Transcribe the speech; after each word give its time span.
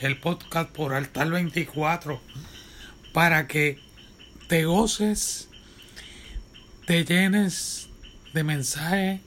el 0.00 0.18
podcast 0.18 0.70
por 0.70 0.94
Altar 0.94 1.30
24, 1.30 2.20
para 3.12 3.46
que 3.46 3.78
te 4.48 4.64
goces, 4.64 5.48
te 6.86 7.04
llenes 7.04 7.88
de 8.32 8.44
mensajes 8.44 9.20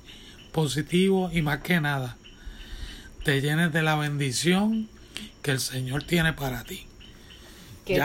positivos 0.52 1.34
y 1.34 1.41
más 1.41 1.59
que 1.59 1.81
nada, 1.81 2.17
te 3.23 3.41
llenes 3.41 3.73
de 3.73 3.81
la 3.81 3.95
bendición 3.95 4.89
que 5.41 5.52
el 5.52 5.59
Señor 5.59 6.03
tiene 6.03 6.34
para 6.34 6.63
ti. 6.63 6.88
Que 7.85 8.01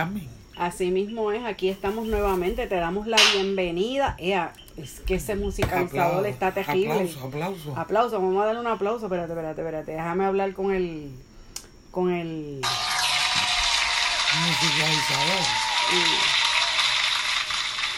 Así 0.57 0.91
mismo 0.91 1.33
es, 1.33 1.45
aquí 1.45 1.69
estamos 1.69 2.07
nuevamente, 2.07 2.67
te 2.67 2.77
damos 2.77 3.07
la 3.07 3.19
bienvenida. 3.35 4.17
Ea, 4.19 4.55
es 4.79 5.01
que 5.01 5.17
ese 5.17 5.37
musicalizador 5.37 6.27
está 6.27 6.53
terrible. 6.53 6.93
aplauso, 6.93 7.27
aplauso. 7.27 7.77
Aplauso, 7.77 8.21
vamos 8.21 8.43
a 8.43 8.47
darle 8.47 8.61
un 8.63 8.67
aplauso. 8.67 9.05
Espérate, 9.05 9.33
espérate, 9.33 9.61
espérate. 9.61 9.93
Déjame 9.93 10.25
hablar 10.25 10.55
con 10.55 10.73
el. 10.73 11.11
Con 11.97 12.13
el. 12.13 12.61
musicalizador. 14.47 15.47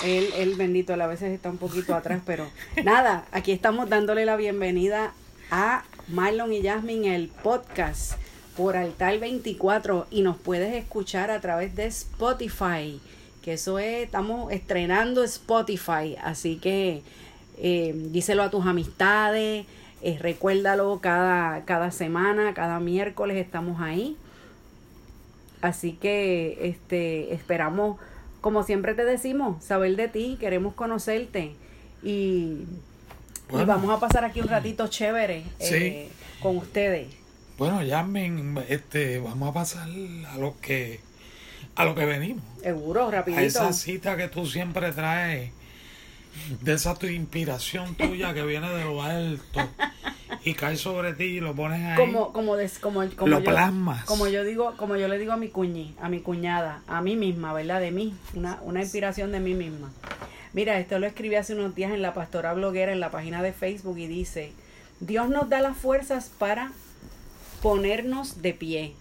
Él, 0.05 0.29
él 0.37 0.55
bendito, 0.55 0.95
él 0.95 1.01
a 1.01 1.09
veces 1.09 1.33
está 1.33 1.51
un 1.51 1.59
poquito 1.59 1.97
atrás, 1.97 2.23
pero 2.25 2.49
nada, 2.85 3.27
aquí 3.33 3.51
estamos 3.51 3.89
dándole 3.89 4.25
la 4.25 4.37
bienvenida 4.37 5.15
a 5.51 5.83
Marlon 6.07 6.53
y 6.53 6.63
Jasmine, 6.63 7.17
el 7.17 7.27
podcast 7.27 8.13
por 8.57 8.77
Altar 8.77 9.19
24 9.19 10.07
y 10.13 10.23
nos 10.23 10.37
puedes 10.37 10.73
escuchar 10.77 11.33
a 11.33 11.41
través 11.41 11.75
de 11.75 11.87
Spotify, 11.87 13.01
que 13.43 13.55
eso 13.55 13.81
es, 13.81 14.05
estamos 14.05 14.53
estrenando 14.53 15.25
Spotify, 15.25 16.15
así 16.23 16.59
que 16.59 17.03
eh, 17.57 17.95
díselo 17.97 18.45
a 18.45 18.51
tus 18.51 18.65
amistades, 18.65 19.67
eh, 20.03 20.19
recuérdalo 20.21 20.99
cada, 21.01 21.65
cada 21.65 21.91
semana, 21.91 22.55
cada 22.55 22.81
miércoles 22.81 23.37
estamos 23.37 23.81
ahí. 23.81 24.17
Así 25.61 25.93
que 25.93 26.59
este 26.69 27.35
esperamos, 27.35 27.99
como 28.41 28.63
siempre 28.63 28.95
te 28.95 29.05
decimos, 29.05 29.63
saber 29.65 29.97
de 29.97 30.09
ti, 30.09 30.37
queremos 30.39 30.75
conocerte 30.75 31.57
y, 32.03 32.65
y 33.51 33.65
vamos 33.67 33.91
a 33.91 33.99
pasar 33.99 34.25
aquí 34.25 34.41
un 34.41 34.49
ratito 34.49 34.87
chévere 34.87 35.43
eh, 35.59 36.09
con 36.41 36.57
ustedes. 36.59 37.09
Bueno, 37.59 37.81
Jasmine, 37.87 38.63
este, 38.69 39.19
vamos 39.19 39.49
a 39.51 39.53
pasar 39.53 39.89
a 39.89 40.39
lo 40.39 40.55
que 40.61 41.01
a 41.75 41.85
lo 41.85 41.95
que 41.95 42.05
venimos. 42.05 42.43
Seguro, 42.63 43.09
A 43.09 43.11
rapidito. 43.11 43.43
esa 43.43 43.73
cita 43.73 44.17
que 44.17 44.29
tú 44.29 44.47
siempre 44.47 44.93
traes, 44.93 45.51
de 46.63 46.73
esa 46.75 46.95
tu 46.99 47.07
inspiración 47.07 47.95
tuya 47.97 48.33
que 48.35 48.43
viene 48.45 48.69
de 48.71 48.85
lo 48.85 49.03
alto 49.03 49.61
y 50.45 50.55
cae 50.55 50.77
sobre 50.77 51.13
ti 51.15 51.25
y 51.25 51.41
lo 51.41 51.55
pones 51.55 51.83
ahí. 51.85 51.97
Como, 51.97 52.33
como, 52.33 52.57
des- 52.57 52.79
como, 52.79 53.05
como 53.17 53.29
Lo 53.29 53.39
yo, 53.41 53.45
plasmas. 53.51 54.05
como 54.05 54.27
yo 54.29 54.45
digo, 54.45 54.75
como 54.77 54.97
yo 54.97 55.09
le 55.09 55.19
digo 55.19 55.33
a 55.33 55.37
mi 55.37 55.49
cuñi, 55.49 55.95
a 56.01 56.09
mi 56.09 56.21
cuñada, 56.21 56.83
a 56.87 57.01
mí 57.03 57.17
misma, 57.17 57.53
¿verdad? 57.53 57.81
De 57.81 57.91
mí, 57.91 58.15
una, 58.35 58.59
una 58.63 58.81
inspiración 58.83 59.33
de 59.33 59.41
mí 59.41 59.55
misma. 59.55 59.91
Mira, 60.53 60.79
esto 60.79 60.99
lo 60.99 61.07
escribí 61.07 61.35
hace 61.35 61.55
unos 61.55 61.75
días 61.75 61.93
en 61.93 62.03
la 62.03 62.15
pastora 62.15 62.55
bloguera 62.55 62.93
en 62.93 63.01
la 63.01 63.11
página 63.11 63.43
de 63.43 63.53
Facebook 63.53 63.99
y 63.99 64.07
dice, 64.07 64.53
Dios 65.01 65.29
nos 65.29 65.49
da 65.49 65.61
las 65.61 65.77
fuerzas 65.77 66.31
para 66.39 66.73
ponernos 67.63 68.41
de 68.43 68.55
pie, 68.55 68.95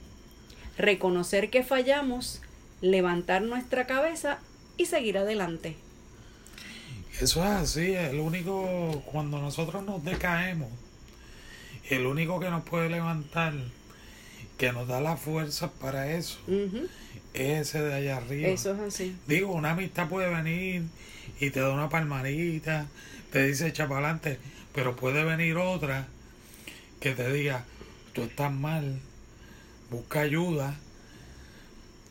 reconocer 0.77 1.49
que 1.49 1.63
fallamos, 1.63 2.41
levantar 2.81 3.41
nuestra 3.43 3.85
cabeza 3.87 4.39
y 4.77 4.85
seguir 4.85 5.17
adelante. 5.17 5.75
Eso 7.19 7.43
es 7.43 7.49
así, 7.49 7.93
el 7.93 8.19
único, 8.19 9.03
cuando 9.11 9.39
nosotros 9.39 9.83
nos 9.83 10.03
decaemos, 10.03 10.69
el 11.89 12.05
único 12.05 12.39
que 12.39 12.49
nos 12.49 12.63
puede 12.63 12.89
levantar, 12.89 13.53
que 14.57 14.71
nos 14.71 14.87
da 14.87 15.01
la 15.01 15.17
fuerza 15.17 15.71
para 15.71 16.13
eso, 16.13 16.37
es 17.33 17.69
ese 17.69 17.81
de 17.81 17.93
allá 17.93 18.17
arriba. 18.17 18.49
Eso 18.49 18.73
es 18.75 18.79
así. 18.79 19.15
Digo, 19.25 19.51
una 19.51 19.71
amistad 19.71 20.07
puede 20.07 20.29
venir 20.29 20.83
y 21.39 21.49
te 21.49 21.59
da 21.59 21.71
una 21.71 21.89
palmadita, 21.89 22.85
te 23.31 23.47
dice 23.47 23.67
echa 23.67 23.87
para 23.87 24.01
adelante, 24.01 24.37
pero 24.73 24.95
puede 24.95 25.23
venir 25.23 25.57
otra 25.57 26.07
que 26.99 27.13
te 27.13 27.31
diga, 27.31 27.65
tú 28.13 28.23
estás 28.23 28.51
mal, 28.53 28.99
busca 29.89 30.21
ayuda. 30.21 30.75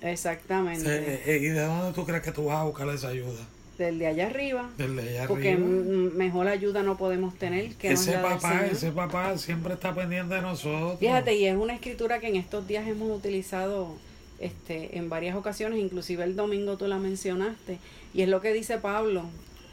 Exactamente. 0.00 1.22
Eh, 1.26 1.38
¿Y 1.38 1.46
de 1.46 1.60
dónde 1.60 1.92
tú 1.92 2.04
crees 2.04 2.22
que 2.22 2.32
tú 2.32 2.46
vas 2.46 2.58
a 2.58 2.64
buscar 2.64 2.88
esa 2.88 3.08
ayuda? 3.08 3.46
Del 3.78 3.98
de 3.98 4.06
allá 4.06 4.26
arriba. 4.26 4.70
Del 4.78 4.96
de 4.96 5.02
allá 5.02 5.28
Porque 5.28 5.52
arriba. 5.52 5.68
mejor 5.68 6.48
ayuda 6.48 6.82
no 6.82 6.96
podemos 6.96 7.34
tener 7.36 7.74
que 7.74 7.92
Ese 7.92 8.12
papá, 8.18 8.66
ese 8.66 8.90
papá 8.90 9.36
siempre 9.36 9.74
está 9.74 9.94
pendiente 9.94 10.34
de 10.34 10.42
nosotros. 10.42 10.98
Fíjate, 10.98 11.34
y 11.34 11.46
es 11.46 11.56
una 11.56 11.74
escritura 11.74 12.18
que 12.18 12.28
en 12.28 12.36
estos 12.36 12.66
días 12.66 12.86
hemos 12.88 13.10
utilizado 13.10 13.96
este, 14.38 14.98
en 14.98 15.08
varias 15.08 15.36
ocasiones, 15.36 15.78
inclusive 15.78 16.24
el 16.24 16.36
domingo 16.36 16.76
tú 16.76 16.86
la 16.86 16.98
mencionaste, 16.98 17.78
y 18.14 18.22
es 18.22 18.28
lo 18.28 18.40
que 18.40 18.52
dice 18.52 18.78
Pablo 18.78 19.24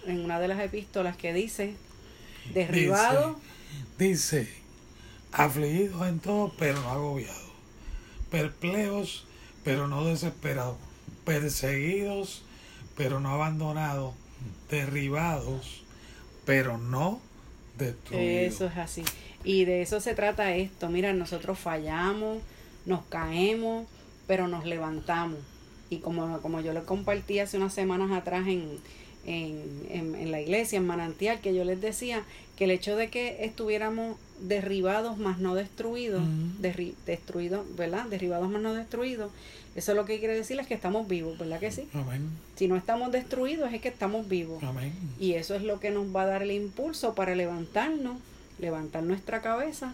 en 0.06 0.24
una 0.24 0.40
de 0.40 0.48
las 0.48 0.60
epístolas 0.60 1.18
que 1.18 1.34
dice, 1.34 1.76
derribado, 2.54 3.38
Dice, 3.98 4.42
dice, 4.42 4.54
afligidos 5.32 6.08
en 6.08 6.20
todo, 6.20 6.52
pero 6.58 6.80
no 6.82 6.90
agobiados. 6.90 7.52
Perplejos, 8.30 9.26
pero 9.64 9.88
no 9.88 10.06
desesperados. 10.06 10.78
Perseguidos, 11.26 12.44
pero 12.96 13.20
no 13.20 13.30
abandonados. 13.30 14.14
Derribados, 14.70 15.84
pero 16.46 16.78
no 16.78 17.22
destruidos. 17.78 18.54
eso 18.54 18.66
es 18.66 18.78
así. 18.78 19.04
Y 19.44 19.66
de 19.66 19.82
eso 19.82 20.00
se 20.00 20.16
trata 20.16 20.56
esto. 20.56 20.90
Mira, 20.90 21.14
nosotros 21.14 21.60
fallamos, 21.60 22.40
nos 22.86 23.04
caemos, 23.06 23.88
pero 24.28 24.48
nos 24.48 24.66
levantamos. 24.66 25.40
Y 25.90 25.98
como, 25.98 26.42
como 26.42 26.60
yo 26.62 26.74
les 26.74 26.84
compartí 26.84 27.40
hace 27.40 27.58
unas 27.58 27.74
semanas 27.74 28.12
atrás 28.12 28.48
en, 28.48 28.80
en, 29.26 29.86
en, 29.90 30.16
en 30.16 30.32
la 30.32 30.42
iglesia, 30.42 30.78
en 30.78 30.86
Manantial, 30.88 31.40
que 31.40 31.54
yo 31.56 31.64
les 31.64 31.80
decía 31.82 32.24
que 32.58 32.66
el 32.66 32.72
hecho 32.72 32.96
de 32.96 33.10
que 33.10 33.46
estuviéramos 33.46 34.18
derribados 34.40 35.18
más 35.18 35.40
no 35.40 35.56
destruidos, 35.56 36.22
Ujú. 36.22 36.62
derri- 36.62 36.94
destruidos, 37.06 37.66
¿verdad? 37.76 38.06
Derribados 38.08 38.50
más 38.50 38.62
no 38.62 38.74
destruidos, 38.74 39.32
eso 39.76 39.94
lo 39.96 40.06
que 40.06 40.20
quiere 40.20 40.36
decir 40.36 40.60
es 40.60 40.68
que 40.68 40.74
estamos 40.76 41.08
vivos, 41.08 41.38
¿verdad 41.38 41.60
que 41.60 41.72
sí? 41.72 41.88
Amén, 41.94 42.30
Si 42.56 42.68
no 42.68 42.76
estamos 42.76 43.12
destruidos 43.12 43.74
es 43.74 43.82
que 43.82 43.88
estamos 43.88 44.28
vivos. 44.28 44.62
amén. 44.64 44.94
Y 45.20 45.34
eso 45.34 45.56
es 45.56 45.64
lo 45.64 45.80
que 45.80 45.90
nos 45.90 46.14
va 46.16 46.24
a 46.24 46.26
dar 46.28 46.44
el 46.44 46.52
impulso 46.52 47.16
para 47.16 47.34
levantarnos, 47.34 48.18
levantar 48.60 49.02
nuestra 49.04 49.42
cabeza 49.42 49.94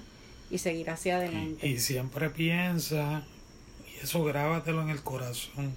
y 0.52 0.58
seguir 0.58 0.90
hacia 0.90 1.18
adelante. 1.18 1.66
Y 1.68 1.80
siempre 1.80 2.30
piensa, 2.30 3.24
y 3.88 4.04
eso 4.04 4.24
grábatelo 4.26 4.82
en 4.82 4.90
el 4.90 5.02
corazón, 5.02 5.74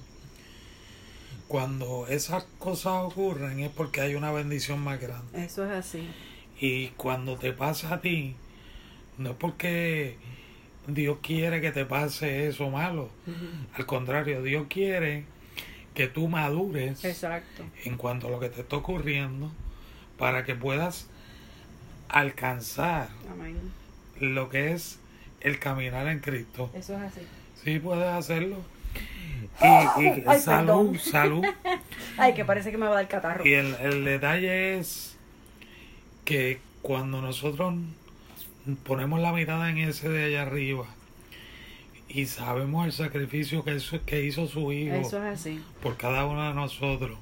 cuando 1.52 2.06
esas 2.08 2.44
cosas 2.58 2.94
ocurren 3.02 3.60
es 3.60 3.68
porque 3.70 4.00
hay 4.00 4.14
una 4.14 4.32
bendición 4.32 4.80
más 4.80 4.98
grande. 4.98 5.44
Eso 5.44 5.66
es 5.66 5.70
así. 5.70 6.08
Y 6.58 6.86
cuando 6.96 7.36
te 7.36 7.52
pasa 7.52 7.92
a 7.92 8.00
ti, 8.00 8.36
no 9.18 9.32
es 9.32 9.36
porque 9.36 10.16
Dios 10.86 11.18
quiere 11.20 11.60
que 11.60 11.70
te 11.70 11.84
pase 11.84 12.48
eso 12.48 12.70
malo. 12.70 13.10
Al 13.74 13.84
contrario, 13.84 14.42
Dios 14.42 14.66
quiere 14.70 15.26
que 15.92 16.08
tú 16.08 16.26
madures 16.26 17.04
Exacto. 17.04 17.64
en 17.84 17.98
cuanto 17.98 18.28
a 18.28 18.30
lo 18.30 18.40
que 18.40 18.48
te 18.48 18.62
está 18.62 18.76
ocurriendo 18.76 19.52
para 20.16 20.44
que 20.44 20.54
puedas 20.54 21.10
alcanzar 22.08 23.10
Amén. 23.30 23.58
lo 24.20 24.48
que 24.48 24.72
es 24.72 25.00
el 25.42 25.58
caminar 25.58 26.06
en 26.06 26.20
Cristo. 26.20 26.70
Eso 26.72 26.94
es 26.96 27.02
así. 27.02 27.20
Sí, 27.62 27.78
puedes 27.78 28.08
hacerlo. 28.08 28.56
Y, 29.60 30.02
y 30.02 30.22
Ay, 30.26 30.40
salud, 30.40 30.90
perdón. 30.92 30.98
salud. 30.98 31.44
Ay, 32.18 32.34
que 32.34 32.44
parece 32.44 32.70
que 32.70 32.78
me 32.78 32.86
va 32.86 32.92
a 32.92 32.94
dar 32.96 33.08
catarro. 33.08 33.46
Y 33.46 33.52
el, 33.54 33.74
el 33.80 34.04
detalle 34.04 34.78
es 34.78 35.16
que 36.24 36.60
cuando 36.82 37.20
nosotros 37.20 37.74
ponemos 38.84 39.20
la 39.20 39.32
mirada 39.32 39.70
en 39.70 39.78
ese 39.78 40.08
de 40.08 40.24
allá 40.24 40.42
arriba 40.42 40.84
y 42.08 42.26
sabemos 42.26 42.84
el 42.86 42.92
sacrificio 42.92 43.64
que, 43.64 43.74
hizo- 43.76 44.04
que 44.04 44.24
hizo 44.24 44.46
su 44.46 44.72
hijo 44.72 44.94
Eso 44.96 45.18
es 45.24 45.40
así. 45.40 45.62
por 45.82 45.96
cada 45.96 46.26
uno 46.26 46.46
de 46.48 46.54
nosotros, 46.54 47.18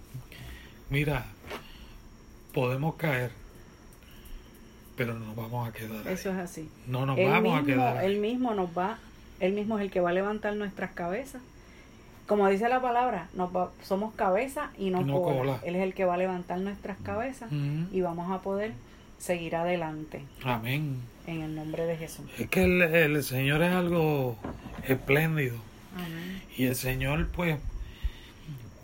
mira, 0.90 1.26
podemos 2.52 2.96
caer, 2.96 3.30
pero 4.96 5.14
no 5.14 5.26
nos 5.26 5.36
vamos 5.36 5.68
a 5.68 5.72
quedar 5.72 6.06
ahí. 6.06 6.14
Eso 6.14 6.30
es 6.30 6.36
así. 6.38 6.68
No 6.86 7.06
nos 7.06 7.16
él 7.18 7.28
vamos 7.30 7.62
a 7.62 7.64
quedar 7.64 7.98
ahí. 7.98 8.06
él 8.12 8.18
mismo 8.20 8.52
nos 8.54 8.76
va, 8.76 8.98
él 9.38 9.52
mismo 9.52 9.78
es 9.78 9.84
el 9.84 9.90
que 9.90 10.00
va 10.00 10.10
a 10.10 10.12
levantar 10.12 10.54
nuestras 10.56 10.90
cabezas. 10.92 11.40
Como 12.30 12.48
dice 12.48 12.68
la 12.68 12.80
palabra, 12.80 13.26
nos 13.34 13.50
va- 13.54 13.72
somos 13.82 14.14
cabeza 14.14 14.70
y 14.78 14.90
no, 14.90 15.02
No 15.02 15.20
cola. 15.20 15.36
cola. 15.38 15.60
Él 15.64 15.74
es 15.74 15.82
el 15.82 15.94
que 15.94 16.04
va 16.04 16.14
a 16.14 16.16
levantar 16.16 16.58
nuestras 16.60 16.96
cabezas 17.02 17.50
y 17.92 18.00
vamos 18.02 18.30
a 18.30 18.40
poder 18.40 18.72
seguir 19.18 19.56
adelante 19.56 20.22
Amén. 20.44 20.96
en 21.26 21.42
el 21.42 21.56
nombre 21.56 21.86
de 21.86 21.96
Jesús. 21.96 22.24
Es 22.38 22.48
que 22.48 22.62
el, 22.62 22.82
el 22.82 23.24
Señor 23.24 23.62
es 23.62 23.72
algo 23.72 24.36
espléndido. 24.86 25.56
Amén. 25.96 26.40
Y 26.56 26.66
el 26.66 26.76
Señor, 26.76 27.26
pues, 27.34 27.58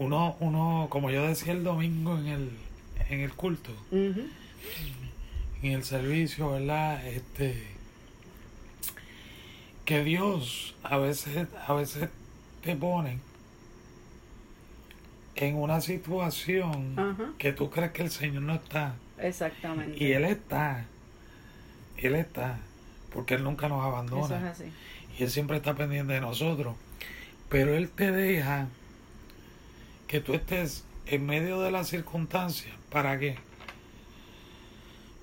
uno, 0.01 0.35
uno, 0.41 0.89
como 0.91 1.11
yo 1.13 1.25
decía 1.29 1.53
el 1.53 1.63
domingo 1.63 2.19
en 2.19 2.27
el, 2.27 2.51
en 3.09 3.21
el 3.21 3.33
culto, 3.33 3.71
en 3.93 4.29
el 5.63 5.85
servicio, 5.85 6.51
¿verdad? 6.51 7.07
Este, 7.07 7.63
que 9.85 10.03
Dios 10.03 10.75
a 10.83 10.97
veces, 10.99 11.47
a 11.67 11.73
veces 11.75 12.09
te 12.63 12.75
pone 12.75 13.19
en 15.37 15.57
una 15.57 15.81
situación 15.81 16.99
Ajá. 16.99 17.33
que 17.39 17.53
tú 17.53 17.71
crees 17.71 17.93
que 17.93 18.03
el 18.03 18.11
Señor 18.11 18.43
no 18.43 18.55
está. 18.55 18.95
Exactamente. 19.19 20.03
Y 20.03 20.13
Él 20.13 20.25
está. 20.25 20.85
Él 21.99 22.15
está. 22.17 22.59
Porque 23.13 23.35
Él 23.35 23.45
nunca 23.45 23.69
nos 23.69 23.79
Eso 23.79 23.87
abandona. 23.89 24.37
es 24.39 24.61
así. 24.61 24.73
y 25.19 25.23
Él 25.23 25.31
siempre 25.31 25.57
está 25.59 25.75
pendiente 25.75 26.13
de 26.15 26.21
nosotros. 26.21 26.75
Pero 27.49 27.75
Él 27.75 27.89
te 27.91 28.11
deja 28.13 28.69
que 30.09 30.21
tú 30.21 30.35
estés 30.35 30.85
en 31.07 31.25
medio 31.27 31.61
de 31.61 31.71
las 31.71 31.89
circunstancias. 31.89 32.75
¿Para 32.91 33.19
qué? 33.19 33.37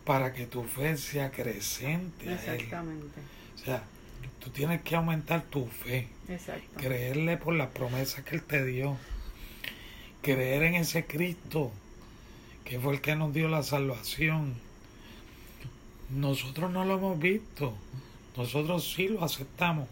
Para 0.05 0.33
que 0.33 0.45
tu 0.45 0.63
fe 0.63 0.97
sea 0.97 1.31
creciente. 1.31 2.29
a 2.29 2.31
Él. 2.33 2.37
Exactamente. 2.39 3.19
O 3.55 3.57
sea, 3.65 3.83
tú 4.39 4.49
tienes 4.49 4.81
que 4.81 4.95
aumentar 4.95 5.41
tu 5.43 5.65
fe. 5.67 6.07
Exacto. 6.27 6.79
Creerle 6.79 7.37
por 7.37 7.53
las 7.55 7.69
promesas 7.69 8.23
que 8.23 8.35
Él 8.35 8.43
te 8.43 8.63
dio. 8.65 8.97
Creer 10.23 10.63
en 10.63 10.75
ese 10.75 11.05
Cristo 11.05 11.71
que 12.65 12.79
fue 12.79 12.93
el 12.93 13.01
que 13.01 13.15
nos 13.15 13.33
dio 13.33 13.47
la 13.49 13.61
salvación. 13.61 14.55
Nosotros 16.09 16.71
no 16.71 16.85
lo 16.85 16.95
hemos 16.95 17.19
visto. 17.19 17.75
Nosotros 18.35 18.91
sí 18.95 19.09
lo 19.09 19.23
aceptamos. 19.23 19.87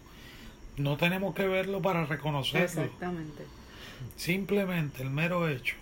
No 0.76 0.96
tenemos 0.96 1.34
que 1.34 1.46
verlo 1.46 1.80
para 1.80 2.06
reconocerlo. 2.06 2.82
Exactamente. 2.82 3.44
Simplemente 4.16 5.02
el 5.02 5.10
mero 5.10 5.48
hecho 5.48 5.76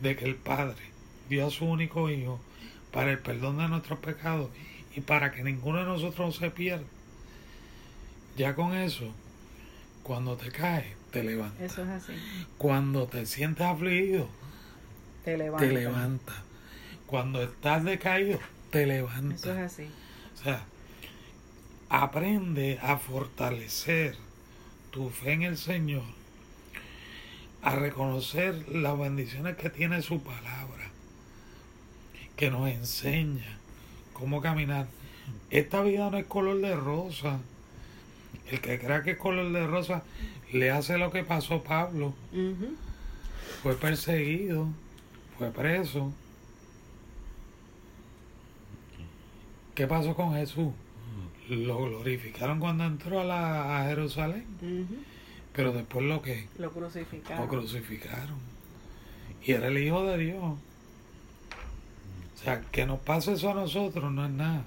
de 0.00 0.16
que 0.16 0.24
el 0.24 0.36
Padre 0.36 0.82
dio 1.28 1.46
a 1.46 1.50
su 1.50 1.66
único 1.66 2.10
Hijo 2.10 2.40
para 2.92 3.10
el 3.10 3.18
perdón 3.18 3.58
de 3.58 3.68
nuestros 3.68 3.98
pecados 3.98 4.48
y 4.96 5.02
para 5.02 5.32
que 5.32 5.44
ninguno 5.44 5.80
de 5.80 5.84
nosotros 5.84 6.36
se 6.36 6.50
pierda. 6.50 6.86
Ya 8.36 8.54
con 8.54 8.74
eso, 8.74 9.12
cuando 10.06 10.36
te 10.36 10.52
caes, 10.52 10.86
te 11.10 11.24
levantas. 11.24 11.60
Eso 11.72 11.82
es 11.82 11.88
así. 11.88 12.12
Cuando 12.58 13.08
te 13.08 13.26
sientes 13.26 13.66
afligido, 13.66 14.28
Te 15.24 15.36
levantas. 15.36 15.68
te 15.68 15.74
levantas. 15.74 16.36
Cuando 17.08 17.42
estás 17.42 17.82
decaído, 17.82 18.38
te 18.70 18.82
Eso 18.84 18.88
levantas. 18.92 19.44
es 19.44 19.58
así. 19.58 19.88
O 20.38 20.44
sea, 20.44 20.62
aprende 21.88 22.78
a 22.82 22.98
fortalecer 22.98 24.16
tu 24.92 25.10
fe 25.10 25.32
en 25.32 25.42
el 25.42 25.56
Señor, 25.56 26.04
a 27.62 27.74
reconocer 27.74 28.68
las 28.68 28.96
bendiciones 28.96 29.56
que 29.56 29.70
tiene 29.70 30.02
su 30.02 30.22
palabra, 30.22 30.90
que 32.36 32.50
nos 32.50 32.68
enseña 32.68 33.58
cómo 34.12 34.40
caminar. 34.40 34.86
Esta 35.50 35.82
vida 35.82 36.10
no 36.10 36.18
es 36.18 36.26
color 36.26 36.60
de 36.60 36.76
rosa. 36.76 37.40
El 38.50 38.60
que 38.60 38.78
crea 38.78 39.02
que 39.02 39.12
es 39.12 39.16
color 39.16 39.52
de 39.52 39.66
rosa 39.66 40.02
le 40.52 40.70
hace 40.70 40.98
lo 40.98 41.10
que 41.10 41.24
pasó 41.24 41.62
Pablo. 41.62 42.14
Fue 43.62 43.74
perseguido, 43.76 44.68
fue 45.38 45.50
preso. 45.50 46.12
¿Qué 49.74 49.86
pasó 49.86 50.14
con 50.14 50.34
Jesús? 50.34 50.72
Lo 51.48 51.84
glorificaron 51.84 52.58
cuando 52.58 52.84
entró 52.84 53.20
a, 53.20 53.24
la, 53.24 53.80
a 53.82 53.84
Jerusalén, 53.88 54.44
pero 55.52 55.72
después 55.72 56.04
lo 56.04 56.20
que 56.22 56.48
Lo 56.58 56.70
crucificaron. 56.72 57.44
lo 57.44 57.48
crucificaron. 57.48 58.38
Y 59.44 59.52
era 59.52 59.68
el 59.68 59.78
Hijo 59.78 60.04
de 60.06 60.18
Dios. 60.18 60.42
O 60.42 60.58
sea, 62.42 62.60
que 62.72 62.84
nos 62.86 62.98
pase 63.00 63.34
eso 63.34 63.50
a 63.50 63.54
nosotros 63.54 64.10
no 64.12 64.24
es 64.24 64.30
nada. 64.30 64.64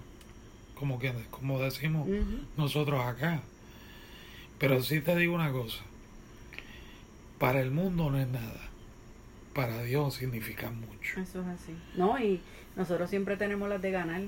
Como, 0.75 0.99
que, 0.99 1.11
como 1.31 1.59
decimos 1.59 2.07
nosotros 2.55 3.01
acá. 3.01 3.41
Pero 4.59 4.81
sí 4.83 4.99
te 5.01 5.15
digo 5.15 5.33
una 5.35 5.51
cosa. 5.51 5.79
Para 7.37 7.61
el 7.61 7.71
mundo 7.71 8.09
no 8.09 8.19
es 8.19 8.27
nada. 8.27 8.59
Para 9.53 9.81
Dios 9.83 10.15
significa 10.15 10.69
mucho. 10.69 11.19
Eso 11.19 11.41
es 11.41 11.47
así. 11.47 11.73
No, 11.95 12.19
y 12.19 12.41
nosotros 12.75 13.09
siempre 13.09 13.37
tenemos 13.37 13.69
las 13.69 13.81
de 13.81 13.91
ganar. 13.91 14.21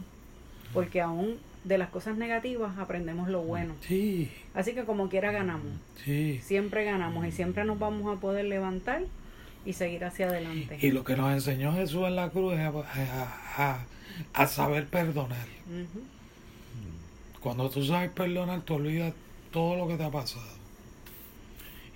Porque 0.74 1.02
aún 1.02 1.38
de 1.66 1.78
las 1.78 1.90
cosas 1.90 2.16
negativas 2.18 2.78
aprendemos 2.78 3.28
lo 3.30 3.42
bueno. 3.42 3.76
Sí, 3.82 4.32
Así 4.54 4.74
que 4.74 4.86
como 4.86 5.10
quiera 5.10 5.32
ganamos. 5.32 5.68
sí. 6.04 6.40
Siempre 6.44 6.86
ganamos 6.86 7.26
y 7.28 7.32
siempre 7.32 7.66
nos 7.66 7.78
vamos 7.78 8.16
a 8.18 8.20
poder 8.22 8.46
levantar 8.46 9.04
y 9.66 9.74
seguir 9.74 10.06
hacia 10.06 10.28
adelante. 10.28 10.78
Y 10.82 10.92
lo 10.92 11.04
que 11.04 11.16
nos 11.18 11.32
enseñó 11.34 11.74
Jesús 11.74 12.06
en 12.08 12.16
la 12.16 12.30
cruz 12.30 12.54
es 12.54 12.60
a, 12.62 12.70
a- 12.70 13.72
a- 13.74 13.86
a 14.34 14.48
saber 14.48 14.88
perdonar. 14.88 15.46
Cuando 17.42 17.70
tú 17.70 17.84
sabes 17.84 18.10
perdonar, 18.12 18.62
tú 18.62 18.76
olvidas 18.76 19.14
todo 19.52 19.76
lo 19.76 19.88
que 19.88 19.98
te 19.98 20.04
ha 20.04 20.12
pasado. 20.12 20.62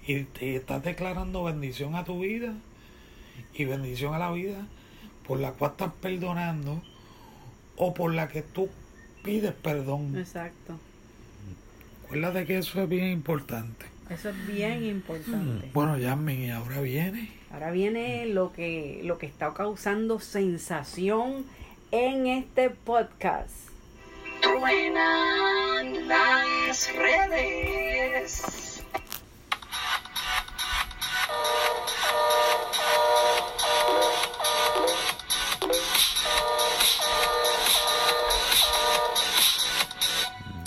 Y 0.07 0.23
te 0.23 0.55
estás 0.55 0.83
declarando 0.83 1.43
bendición 1.43 1.95
a 1.95 2.03
tu 2.03 2.19
vida 2.19 2.53
y 3.53 3.65
bendición 3.65 4.13
a 4.13 4.19
la 4.19 4.31
vida 4.31 4.67
por 5.27 5.39
la 5.39 5.51
cual 5.53 5.71
estás 5.71 5.91
perdonando 5.99 6.81
o 7.77 7.93
por 7.93 8.13
la 8.13 8.27
que 8.27 8.41
tú 8.41 8.69
pides 9.23 9.53
perdón. 9.53 10.15
Exacto. 10.17 10.79
Acuérdate 12.05 12.45
que 12.45 12.59
eso 12.59 12.81
es 12.81 12.89
bien 12.89 13.07
importante. 13.07 13.87
Eso 14.09 14.29
es 14.29 14.47
bien 14.47 14.85
importante. 14.85 15.71
Bueno, 15.73 15.97
Yasmin, 15.97 16.43
y 16.43 16.51
ahora 16.51 16.79
viene. 16.81 17.31
Ahora 17.51 17.71
viene 17.71 18.27
lo 18.27 18.53
que, 18.53 19.01
lo 19.03 19.17
que 19.17 19.25
está 19.25 19.51
causando 19.53 20.19
sensación 20.19 21.45
en 21.91 22.27
este 22.27 22.69
podcast. 22.69 23.69
Truenan 24.41 26.07
las 26.67 26.93
redes. 26.95 28.81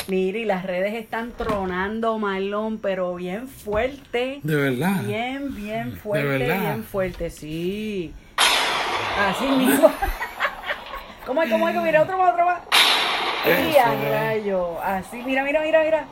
Mire, 0.07 0.39
y 0.39 0.45
las 0.47 0.65
redes 0.65 0.95
están 0.95 1.33
tronando, 1.33 2.19
Marlon, 2.19 2.79
pero 2.79 3.15
bien 3.15 3.47
fuerte. 3.47 4.41
De 4.43 4.57
verdad. 4.57 5.03
Bien, 5.03 5.55
bien 5.55 5.97
fuerte, 5.97 6.27
verdad? 6.27 6.61
bien 6.61 6.85
fuerte, 6.85 7.29
sí. 7.29 8.15
Así 9.19 9.45
mismo. 9.47 9.93
¿Cómo 11.27 11.43
es? 11.43 11.51
¿Cómo 11.51 11.69
es? 11.69 11.77
Mira, 11.83 12.03
otro 12.03 12.17
más, 12.17 12.33
otro 12.33 12.47
más. 12.47 12.78
Y 13.47 13.77
a 13.77 13.95
rayo. 14.11 14.81
Así, 14.83 15.23
mira, 15.25 15.43
mira, 15.45 15.63
mira, 15.63 15.83
mira. 15.83 16.07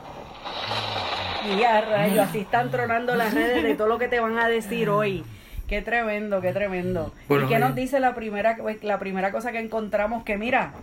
Y 1.55 1.63
a 1.63 1.81
rayo, 1.81 2.21
así 2.23 2.39
están 2.39 2.71
tronando 2.71 3.15
las 3.15 3.33
redes 3.33 3.63
de 3.63 3.75
todo 3.75 3.87
lo 3.87 3.97
que 3.97 4.07
te 4.07 4.19
van 4.19 4.37
a 4.37 4.47
decir 4.47 4.89
hoy. 4.89 5.23
Qué 5.67 5.81
tremendo, 5.81 6.41
qué 6.41 6.53
tremendo. 6.53 7.13
Bueno, 7.27 7.45
¿Y 7.45 7.49
qué 7.49 7.59
nos 7.59 7.75
dice 7.75 7.99
la 7.99 8.15
primera, 8.15 8.57
la 8.81 8.99
primera 8.99 9.31
cosa 9.31 9.51
que 9.51 9.59
encontramos? 9.59 10.23
Que 10.23 10.37
mira, 10.37 10.73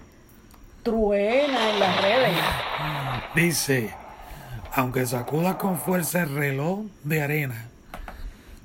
truena 0.83 1.71
en 1.71 1.81
las 1.81 2.03
redes. 2.03 2.37
Dice, 3.35 3.95
aunque 4.73 5.07
sacudas 5.07 5.57
con 5.57 5.79
fuerza 5.79 6.23
el 6.23 6.35
reloj 6.35 6.81
de 7.03 7.23
arena, 7.23 7.69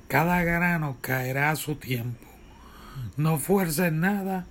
cada 0.08 0.42
grano 0.42 0.96
caerá 1.00 1.50
a 1.50 1.56
su 1.56 1.76
tiempo. 1.76 2.26
No 3.16 3.38
fuerces 3.38 3.92
nada, 3.92 4.44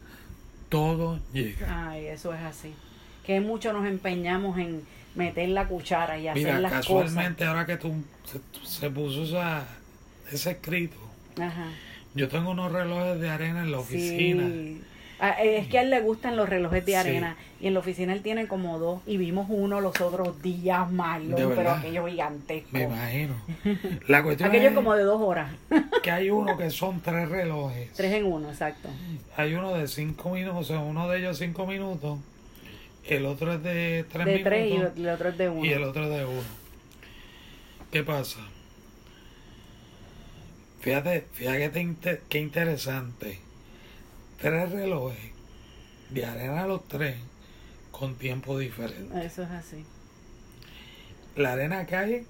todo 0.69 1.19
llega. 1.33 1.89
Ay, 1.89 2.07
eso 2.07 2.33
es 2.33 2.41
así. 2.41 2.75
Que 3.29 3.39
mucho 3.41 3.71
nos 3.73 3.85
empeñamos 3.85 4.57
en 4.57 4.81
meter 5.13 5.49
la 5.49 5.67
cuchara 5.67 6.17
y 6.17 6.27
hacer 6.27 6.45
Mira, 6.45 6.59
las 6.59 6.71
casualmente 6.71 7.45
ahora 7.45 7.63
que 7.67 7.77
tú 7.77 7.93
se, 8.25 8.39
se 8.67 8.89
puso 8.89 9.21
esa- 9.21 9.67
ese 10.31 10.49
escrito. 10.49 10.97
Ajá. 11.39 11.65
yo 12.15 12.27
tengo 12.27 12.49
unos 12.49 12.71
relojes 12.71 13.21
de 13.21 13.29
arena 13.29 13.61
en 13.61 13.71
la 13.71 13.77
oficina. 13.77 14.47
Sí. 14.47 14.81
Ah, 15.19 15.35
eh, 15.43 15.57
Es 15.59 15.67
que 15.67 15.77
a 15.77 15.83
él 15.83 15.91
le 15.91 16.01
gustan 16.01 16.35
los 16.37 16.49
relojes 16.49 16.83
de 16.87 16.93
Sí. 16.93 16.97
arena 16.97 17.35
y 17.61 17.67
en 17.67 17.75
la 17.75 17.81
oficina 17.81 18.13
él 18.13 18.23
tiene 18.23 18.47
como 18.47 18.79
dos 18.79 19.01
y 19.05 19.17
vimos 19.17 19.45
uno 19.49 19.79
los 19.79 20.01
otros 20.01 20.41
días 20.41 20.89
Marlon, 20.91 21.35
De 21.49 21.55
pero 21.55 21.69
aquello 21.69 22.07
gigantesco. 22.07 22.69
Me 22.71 22.83
imagino. 22.85 23.35
La 24.07 24.23
cuestión 24.23 24.49
Aquello 24.49 24.69
es 24.69 24.73
como 24.73 24.95
de 24.95 25.03
dos 25.03 25.21
horas. 25.21 25.51
que 26.01 26.09
hay 26.09 26.31
uno 26.31 26.57
que 26.57 26.71
son 26.71 26.99
tres 27.01 27.29
relojes. 27.29 27.93
Tres 27.93 28.11
en 28.11 28.25
uno, 28.25 28.49
exacto. 28.49 28.89
Hay 29.37 29.53
uno 29.53 29.75
de 29.75 29.87
cinco 29.87 30.31
minutos, 30.31 30.57
o 30.61 30.63
sea, 30.63 30.79
uno 30.79 31.07
de 31.09 31.19
ellos 31.19 31.37
cinco 31.37 31.67
minutos, 31.67 32.17
el 33.17 33.25
otro 33.25 33.53
es 33.53 33.63
de 33.63 34.05
tres 34.11 34.25
De 34.25 34.31
minutos. 34.33 34.49
tres 34.51 34.71
y 34.97 35.01
el 35.01 35.09
otro 35.09 35.29
es 35.29 35.37
de 35.37 35.49
uno. 35.49 35.65
y 35.65 35.69
el 35.73 35.83
otro 35.83 36.09
de 36.09 36.25
uno. 36.25 36.43
¿Qué 37.91 38.03
pasa? 38.03 38.39
Fíjate, 40.81 41.25
fíjate 41.33 41.71
qué 41.71 41.79
inte- 41.81 42.21
qué 42.29 42.39
interesante. 42.39 43.39
Tres 44.39 44.71
relojes 44.71 45.31
de 46.09 46.25
arena 46.25 46.65
los 46.67 46.87
tres 46.87 47.17
con 47.91 48.15
tiempo 48.15 48.57
diferente. 48.57 49.25
Eso 49.25 49.43
es 49.43 49.49
así. 49.51 49.83
La 51.35 51.53
arena 51.53 51.85
cae 51.85 52.25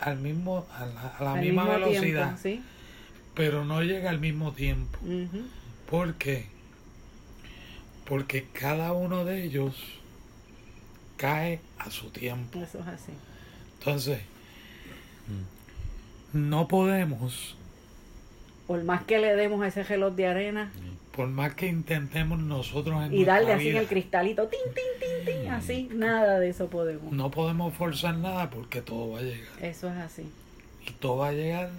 al 0.00 0.18
mismo, 0.18 0.66
a 0.72 0.86
la, 0.86 1.32
a 1.32 1.36
misma 1.36 1.64
velocidad, 1.64 2.36
tiempo, 2.36 2.40
¿sí? 2.42 2.62
pero 3.34 3.64
no 3.64 3.82
llega 3.82 4.10
al 4.10 4.18
mismo 4.18 4.52
tiempo. 4.52 4.98
Ujú. 5.02 5.44
¿Por 5.88 6.14
qué? 6.14 6.46
Porque 8.04 8.46
cada 8.52 8.92
uno 8.92 9.24
de 9.24 9.44
ellos 9.44 9.76
cae 11.22 11.60
a 11.78 11.88
su 11.88 12.10
tiempo. 12.10 12.60
Eso 12.60 12.80
es 12.80 12.86
así. 12.88 13.12
Entonces, 13.78 14.18
no 16.32 16.66
podemos, 16.66 17.56
Por 18.66 18.82
más 18.82 19.04
que 19.04 19.18
le 19.18 19.36
demos 19.36 19.62
a 19.62 19.68
ese 19.68 19.84
reloj 19.84 20.14
de 20.14 20.26
arena 20.26 20.72
por 21.12 21.28
más 21.28 21.54
que 21.54 21.66
intentemos 21.66 22.38
nosotros 22.40 23.04
en 23.04 23.12
y 23.12 23.24
darle 23.24 23.52
así 23.52 23.68
en 23.68 23.76
el 23.76 23.86
cristalito, 23.86 24.48
tin, 24.48 24.60
tin, 24.74 25.24
tin, 25.26 25.42
tin, 25.42 25.50
así, 25.50 25.88
nada 25.94 26.40
de 26.40 26.48
eso 26.48 26.68
podemos. 26.68 27.12
no 27.12 27.30
podemos 27.30 27.74
forzar 27.74 28.16
nada 28.16 28.48
porque 28.48 28.80
todo 28.80 29.12
va 29.12 29.18
a 29.18 29.22
llegar. 29.22 29.52
Eso 29.60 29.90
es 29.90 29.98
así. 29.98 30.22
Y 30.88 30.90
todo 30.92 31.18
va 31.18 31.28
a 31.28 31.32
llegar 31.32 31.70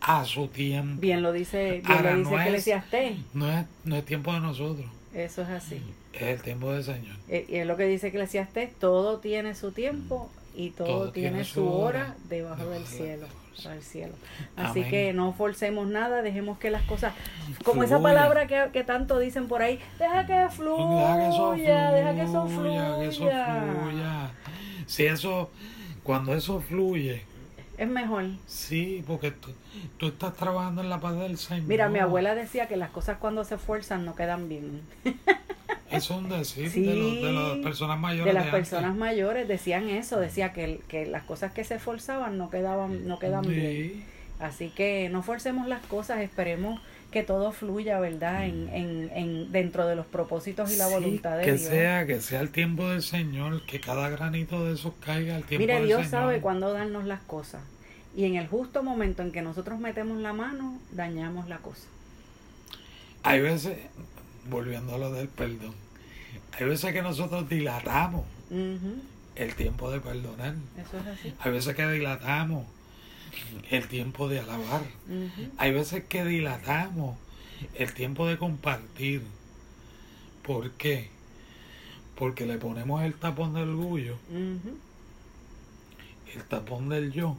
a 0.00 0.24
su 0.24 0.48
tiempo. 0.48 1.00
Bien 1.00 1.22
lo 1.22 1.32
dice, 1.32 1.82
bien 1.86 1.96
Ahora, 1.96 2.16
lo 2.16 2.18
dice 2.18 2.74
no 2.74 2.98
es-. 2.98 3.34
No 3.34 3.52
es, 3.52 3.66
no 3.84 3.96
es 3.96 4.04
tiempo 4.04 4.32
de 4.32 4.40
nosotros, 4.40 4.86
Eso 5.14 5.42
es 5.42 5.48
así. 5.50 5.82
es 6.14 6.22
el 6.22 6.42
tiempo 6.42 6.72
del 6.72 6.84
Señor. 6.84 7.16
Eh, 7.28 7.46
Y 7.48 7.56
es 7.56 7.66
lo 7.66 7.76
que 7.76 7.84
dice 7.84 8.08
Eclesiastés, 8.08 8.74
todo 8.78 9.18
tiene 9.18 9.54
su 9.54 9.72
tiempo 9.72 10.30
y 10.54 10.70
todo, 10.70 11.12
tiene, 11.12 11.44
su 11.44 11.66
hora 11.68 12.14
debajo 12.28 12.66
del 12.70 12.84
cielo. 12.86 13.26
cielo. 13.80 14.14
Así 14.56 14.80
Amén. 14.80 14.90
que 14.90 15.12
no 15.12 15.32
forcemos 15.34 15.86
nada, 15.86 16.22
dejemos 16.22 16.58
que 16.58 16.70
las 16.70 16.82
cosas, 16.82 17.14
como 17.64 17.82
esa 17.84 18.00
palabra 18.00 18.46
que, 18.46 18.68
que 18.72 18.84
tanto 18.84 19.18
dicen 19.18 19.48
por 19.48 19.62
ahí, 19.62 19.78
deja 19.98 20.26
que 20.26 20.48
fluya, 20.54 21.16
Deja 21.16 21.16
que 21.16 21.28
eso 21.28 21.52
fluya, 21.54 21.90
deja 21.92 22.14
que 22.14 22.22
eso 22.22 22.46
fluya. 22.48 22.98
que 22.98 23.06
eso 23.08 23.24
fluya. 23.82 24.30
Si 24.86 25.06
eso, 25.06 25.50
cuando 26.02 26.34
eso 26.34 26.60
fluye, 26.60 27.22
Es 27.82 27.88
mejor. 27.88 28.24
sí, 28.46 29.02
porque 29.06 29.30
tú, 29.32 29.50
tú 29.98 30.06
estás 30.08 30.34
trabajando 30.36 30.82
en 30.82 30.90
la 30.90 31.00
paz 31.00 31.16
del 31.18 31.36
Señor. 31.38 31.64
Mira, 31.66 31.88
mi 31.88 31.98
abuela 31.98 32.34
decía 32.34 32.68
que 32.68 32.76
las 32.76 32.90
cosas 32.90 33.18
cuando 33.18 33.44
se 33.44 33.56
esfuerzan 33.56 34.04
no 34.04 34.14
quedan 34.14 34.48
bien. 34.48 34.82
Eso 35.90 36.14
es 36.14 36.20
un 36.20 36.28
decir 36.30 36.70
Sí, 36.70 36.84
de, 36.86 36.94
los- 36.96 37.14
de 37.22 37.32
las 37.32 37.58
personas 37.58 37.98
mayores. 37.98 38.32
De 38.32 38.40
las 38.40 38.48
personas 38.48 38.94
mayores 38.96 39.46
decían 39.46 39.90
eso, 39.90 40.18
decía 40.18 40.52
que, 40.54 40.80
que 40.88 41.04
las 41.04 41.22
cosas 41.24 41.52
que 41.52 41.64
se 41.64 41.74
esforzaban 41.74 42.38
no 42.38 42.48
quedaban, 42.48 43.06
no 43.06 43.18
quedan 43.18 43.42
bien. 43.42 43.60
Sí. 43.60 44.04
Así 44.40 44.70
que 44.70 45.08
no 45.10 45.22
forcemos 45.22 45.68
las 45.68 45.84
cosas, 45.86 46.20
esperemos 46.20 46.80
que 47.10 47.22
todo 47.22 47.52
fluya, 47.52 48.00
¿verdad? 48.00 48.46
En, 48.46 48.70
en, 48.70 49.10
en, 49.14 49.52
dentro 49.52 49.86
de 49.86 49.94
los 49.94 50.06
propósitos 50.06 50.72
y 50.72 50.76
la 50.76 50.86
Sí, 50.86 50.94
voluntad 50.94 51.36
de 51.36 51.44
que 51.44 51.52
Dios. 51.52 51.68
sea 51.68 52.06
que 52.06 52.20
sea 52.22 52.40
el 52.40 52.50
tiempo 52.50 52.88
del 52.88 53.02
Señor 53.02 53.60
que 53.66 53.78
cada 53.78 54.08
granito 54.08 54.64
de 54.64 54.72
esos 54.72 54.94
caiga 55.04 55.36
al 55.36 55.44
tiempo 55.44 55.60
Mire, 55.60 55.74
del 55.74 55.86
Dios 55.88 56.06
Señor 56.06 56.10
sabe 56.10 56.40
cuándo 56.40 56.72
darnos 56.72 57.04
las 57.04 57.20
cosas. 57.20 57.60
Y 58.14 58.24
en 58.24 58.36
el 58.36 58.46
justo 58.46 58.82
momento 58.82 59.22
en 59.22 59.32
que 59.32 59.40
nosotros 59.42 59.78
metemos 59.80 60.18
la 60.18 60.32
mano, 60.32 60.78
dañamos 60.92 61.48
la 61.48 61.58
cosa. 61.58 61.86
hay 63.22 63.40
veces 63.40 63.78
volviendo 64.50 64.94
a 64.94 64.98
lo 64.98 65.12
del 65.12 65.28
perdón 65.28 65.74
hay 66.58 66.66
veces 66.66 66.92
que 66.92 67.00
nosotros 67.02 67.48
dilatamos 67.48 68.24
el 69.36 69.54
tiempo 69.54 69.90
de 69.90 70.00
perdonar 70.00 70.54
Eso 70.76 70.98
es 70.98 71.06
así. 71.06 71.34
hay 71.38 71.52
veces 71.52 71.74
que 71.76 71.86
dilatamos 71.88 72.66
el 73.70 73.86
tiempo 73.88 74.28
de 74.28 74.40
alabar 74.40 74.82
hay 75.56 75.72
veces 75.72 76.04
que 76.04 76.24
dilatamos 76.24 77.16
el 77.74 77.94
tiempo 77.94 78.26
de 78.26 78.36
compartir 78.36 79.22
¿por 80.44 80.72
qué? 80.72 81.08
porque 82.16 82.44
le 82.44 82.58
ponemos 82.58 83.02
el 83.04 83.14
tapón 83.14 83.54
del 83.54 83.68
orgullo 83.70 84.16
el 86.34 86.42
tapón 86.44 86.88
del 86.88 87.12
yo 87.12 87.36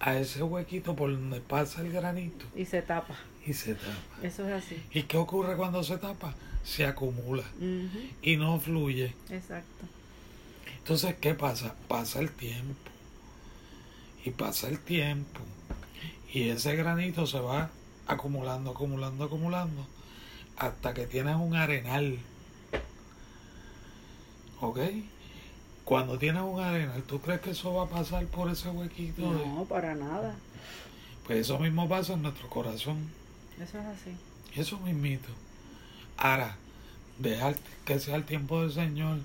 a 0.00 0.18
ese 0.18 0.42
huequito 0.42 0.94
por 0.94 1.10
donde 1.10 1.40
pasa 1.40 1.80
el 1.80 1.90
granito 1.92 2.44
Y 2.56 2.64
se 2.66 2.82
tapa. 2.82 3.14
y 3.46 3.52
se 3.54 3.74
tapa. 3.74 3.92
Eso 4.22 4.46
es 4.48 4.52
así. 4.64 4.82
¿Y 4.92 5.04
qué 5.04 5.16
ocurre 5.16 5.56
cuando 5.56 5.82
se 5.82 5.96
tapa? 5.98 6.34
Se 6.64 6.84
acumula 6.86 7.44
y 8.22 8.36
no 8.36 8.58
fluye. 8.60 9.14
Exacto. 9.30 9.86
Entonces, 10.78 11.14
¿qué 11.20 11.34
pasa? 11.34 11.74
Pasa 11.88 12.20
el 12.20 12.30
tiempo. 12.30 12.74
Y 14.24 14.30
pasa 14.30 14.68
el 14.68 14.78
tiempo. 14.78 15.40
Y 16.32 16.48
ese 16.48 16.74
granito 16.76 17.26
se 17.26 17.38
va 17.40 17.70
acumulando, 18.06 18.70
acumulando, 18.72 19.24
acumulando. 19.24 19.86
Hasta 20.56 20.92
que 20.94 21.06
tienes 21.06 21.36
un 21.36 21.54
arenal. 21.54 22.18
¿Ok? 24.60 24.78
Cuando 25.84 26.18
tienes 26.18 26.42
un 26.42 26.60
arenal, 26.60 27.02
¿tú 27.02 27.20
crees 27.20 27.40
que 27.40 27.50
eso 27.50 27.74
va 27.74 27.84
a 27.84 27.88
pasar 27.88 28.24
por 28.26 28.50
ese 28.50 28.68
huequito? 28.70 29.22
No, 29.22 29.64
para 29.66 29.94
nada. 29.94 30.34
Pues 31.26 31.38
eso 31.40 31.58
mismo 31.58 31.88
pasa 31.88 32.14
en 32.14 32.22
nuestro 32.22 32.48
corazón. 32.48 33.10
Eso 33.56 33.78
es 33.78 33.86
así. 33.86 34.10
Eso 34.56 34.78
mismito. 34.80 35.28
Ahora, 36.16 36.56
dejar 37.18 37.56
que 37.84 37.98
sea 37.98 38.16
el 38.16 38.24
tiempo 38.24 38.62
del 38.62 38.72
Señor, 38.72 39.18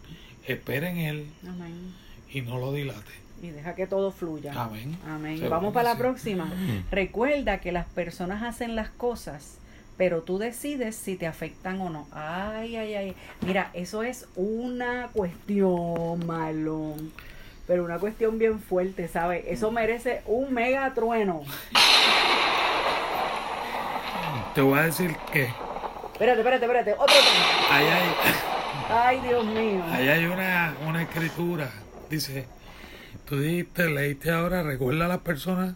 espera 0.46 0.90
en 0.90 0.98
Él 0.98 1.28
Amén. 1.48 1.94
y 2.32 2.42
no 2.42 2.58
lo 2.58 2.74
dilate. 2.74 3.12
Y 3.42 3.50
deja 3.50 3.74
que 3.74 3.88
todo 3.88 4.12
fluya. 4.12 4.52
Amén. 4.62 4.98
Amén. 5.08 5.42
Vamos 5.50 5.74
para 5.74 5.94
la 5.94 5.98
próxima. 5.98 6.52
Recuerda 6.92 7.62
que 7.62 7.72
las 7.72 7.86
personas 7.86 8.44
hacen 8.44 8.76
las 8.76 8.90
cosas, 8.90 9.58
pero 10.00 10.22
tú 10.22 10.38
decides 10.38 10.96
si 10.96 11.18
te 11.18 11.28
afectan 11.28 11.82
o 11.82 11.90
no. 11.90 12.08
Ay, 12.14 12.78
ay, 12.78 12.94
ay. 12.96 13.16
Mira, 13.46 13.70
eso 13.74 14.02
es 14.02 14.28
una 14.38 15.10
cuestión, 15.12 16.26
Marlon. 16.26 17.12
Pero 17.68 17.84
una 17.84 18.00
cuestión 18.00 18.40
bien 18.40 18.62
fuerte, 18.62 19.10
¿sabes? 19.10 19.44
Eso 19.46 19.72
merece 19.72 20.22
un 20.26 20.54
mega 20.54 20.94
trueno. 20.94 21.42
Te 24.56 24.62
voy 24.62 24.80
a 24.80 24.84
decir 24.84 25.16
que 25.34 25.50
Espérate, 26.14 26.40
espérate, 26.40 26.66
espérate. 26.66 26.94
Otro 26.94 27.06
trueno. 27.06 27.46
ahí 27.70 27.86
hay, 27.86 28.10
Ay, 28.90 29.20
Dios 29.28 29.46
mío. 29.46 29.84
ahí 29.92 30.08
hay 30.08 30.26
una, 30.28 30.76
una 30.88 31.02
escritura. 31.04 31.70
Dice, 32.10 32.46
tú 33.26 33.38
dijiste, 33.38 33.90
leíste 33.90 34.32
ahora, 34.32 34.64
recuerda 34.64 35.10
las 35.10 35.20
personas 35.20 35.76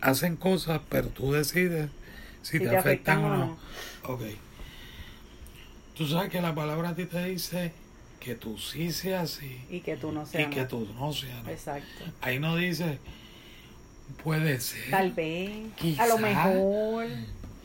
hacen 0.00 0.34
cosas, 0.34 0.80
pero 0.88 1.06
tú 1.10 1.32
decides 1.32 1.88
si, 2.50 2.58
te, 2.58 2.76
afectan, 2.76 3.24
o 3.24 3.36
no. 3.36 3.56
Ok. 4.04 4.22
Tú 5.96 6.06
sabes 6.06 6.30
que 6.30 6.40
la 6.40 6.54
palabra 6.54 6.90
a 6.90 6.94
ti 6.94 7.06
te 7.06 7.24
dice 7.24 7.72
que 8.20 8.34
tú 8.34 8.58
sí 8.58 8.90
seas 8.92 9.34
así 9.36 9.60
Y 9.70 9.80
que 9.80 9.96
tú 9.96 10.12
no 10.12 10.22
y 10.22 10.26
seas. 10.26 10.50
que 10.52 10.60
no. 10.62 10.68
tú 10.68 10.88
no 10.98 11.12
seas 11.12 11.42
no. 11.44 11.50
Exacto. 11.50 12.04
Ahí 12.20 12.38
no 12.38 12.56
dice, 12.56 12.98
puede 14.22 14.60
ser. 14.60 14.90
Tal 14.90 15.12
vez. 15.12 15.50
A 15.72 15.76
Quizá. 15.76 16.06
lo 16.06 16.18
mejor. 16.18 17.06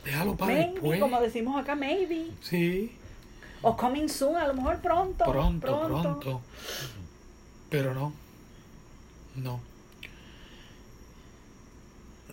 Déjalo 0.06 0.36
para 0.36 0.54
Maybe, 0.54 0.72
después. 0.72 1.00
como 1.00 1.22
decimos 1.22 1.62
acá, 1.62 1.76
maybe. 1.76 2.28
Sí, 2.42 2.92
O 3.62 3.78
coming 3.78 4.08
soon, 4.08 4.36
a 4.38 4.48
lo 4.48 4.56
mejor 4.56 4.80
pronto. 4.82 5.24
pronto, 5.26 5.88
pronto, 5.88 6.42
Pero 7.70 7.94
no, 7.94 8.12
no. 9.36 9.60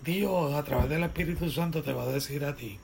Dios 0.08 0.54
a 0.54 0.62
través 0.64 0.88
del 0.88 1.02
Espíritu 1.04 1.50
Santo 1.50 1.82
te 1.82 1.92
va 1.92 2.04
a 2.04 2.06
decir 2.06 2.42
a 2.44 2.56
ti 2.56 2.78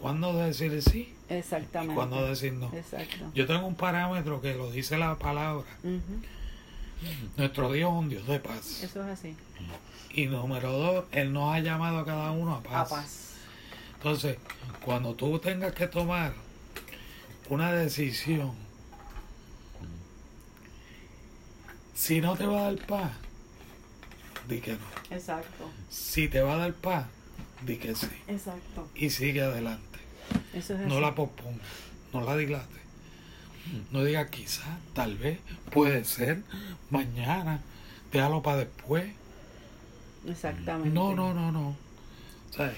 cuándo 0.00 0.32
decir 0.32 0.80
sí 0.80 1.12
y 1.28 1.34
Exactamente. 1.34 1.92
cuándo 1.94 2.24
decir 2.24 2.52
no. 2.52 2.72
Exacto. 2.72 3.32
Yo 3.34 3.46
tengo 3.46 3.66
un 3.66 3.74
parámetro 3.74 4.40
que 4.40 4.54
lo 4.54 4.70
dice 4.70 4.96
la 4.96 5.16
palabra. 5.18 5.66
Nuestro 7.36 7.72
Dios 7.72 7.90
es 7.90 7.98
un 7.98 8.08
Dios 8.08 8.26
de 8.28 8.38
paz. 8.38 8.82
Eso 8.84 9.02
es 9.04 9.10
así. 9.10 9.34
Y 10.14 10.26
número 10.26 10.70
dos, 10.72 11.04
Él 11.10 11.32
nos 11.32 11.52
ha 11.52 11.58
llamado 11.58 11.98
a 11.98 12.04
cada 12.04 12.30
uno 12.30 12.54
a 12.54 12.62
paz. 12.62 12.92
A 12.92 12.94
paz. 12.94 13.34
Entonces, 13.96 14.36
cuando 14.84 15.14
tú 15.14 15.38
tengas 15.40 15.72
que 15.72 15.88
tomar 15.88 16.32
una 17.48 17.72
decisión, 17.72 18.52
si 21.94 22.20
no 22.20 22.36
te 22.36 22.46
va 22.46 22.60
a 22.60 22.72
dar 22.72 22.86
paz, 22.86 23.10
di 24.48 24.60
que 24.60 24.72
no. 24.72 24.78
Exacto. 25.16 25.70
Si 25.90 26.28
te 26.28 26.40
va 26.42 26.54
a 26.54 26.58
dar 26.58 26.72
paz, 26.74 27.06
di 27.66 27.76
que 27.76 27.94
sí. 27.94 28.08
Exacto. 28.28 28.88
Y 28.94 29.10
sigue 29.10 29.42
adelante. 29.42 29.98
Eso 30.54 30.74
es 30.74 30.80
No 30.80 30.94
así. 30.94 31.00
la 31.02 31.14
pospongas, 31.14 31.66
no 32.12 32.22
la 32.22 32.36
dilates. 32.36 32.78
No 33.92 34.02
digas 34.02 34.30
quizás, 34.30 34.78
tal 34.94 35.16
vez, 35.18 35.38
puede 35.70 36.02
ser, 36.04 36.42
mañana, 36.90 37.60
déjalo 38.10 38.42
para 38.42 38.58
después. 38.58 39.04
Exactamente. 40.26 40.90
No, 40.90 41.14
no, 41.14 41.34
no, 41.34 41.52
no. 41.52 41.76
¿Sabes? 42.50 42.76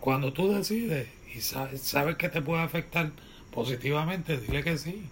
Cuando 0.00 0.32
tú 0.32 0.52
decides 0.52 1.08
y 1.34 1.40
sabes, 1.40 1.80
sabes 1.80 2.16
que 2.16 2.28
te 2.28 2.42
puede 2.42 2.62
afectar 2.62 3.10
positivamente, 3.50 4.36
dile 4.38 4.62
que 4.62 4.76
sí. 4.78 5.08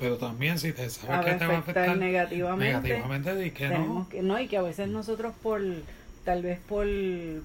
Pero 0.00 0.16
también 0.16 0.58
si 0.58 0.72
te 0.72 0.88
sabes 0.88 1.18
A 1.18 1.20
que 1.20 1.34
te 1.34 1.46
va 1.46 1.56
a 1.56 1.58
afectar 1.58 1.96
negativamente. 1.96 2.88
negativamente, 2.88 3.36
di 3.36 3.50
que 3.50 3.68
no. 3.68 4.06
que, 4.10 4.22
no, 4.22 4.40
y 4.40 4.48
que 4.48 4.56
a 4.56 4.62
veces 4.62 4.88
nosotros 4.88 5.34
por, 5.42 5.60
tal 6.24 6.42
vez 6.42 6.58
por, 6.66 6.86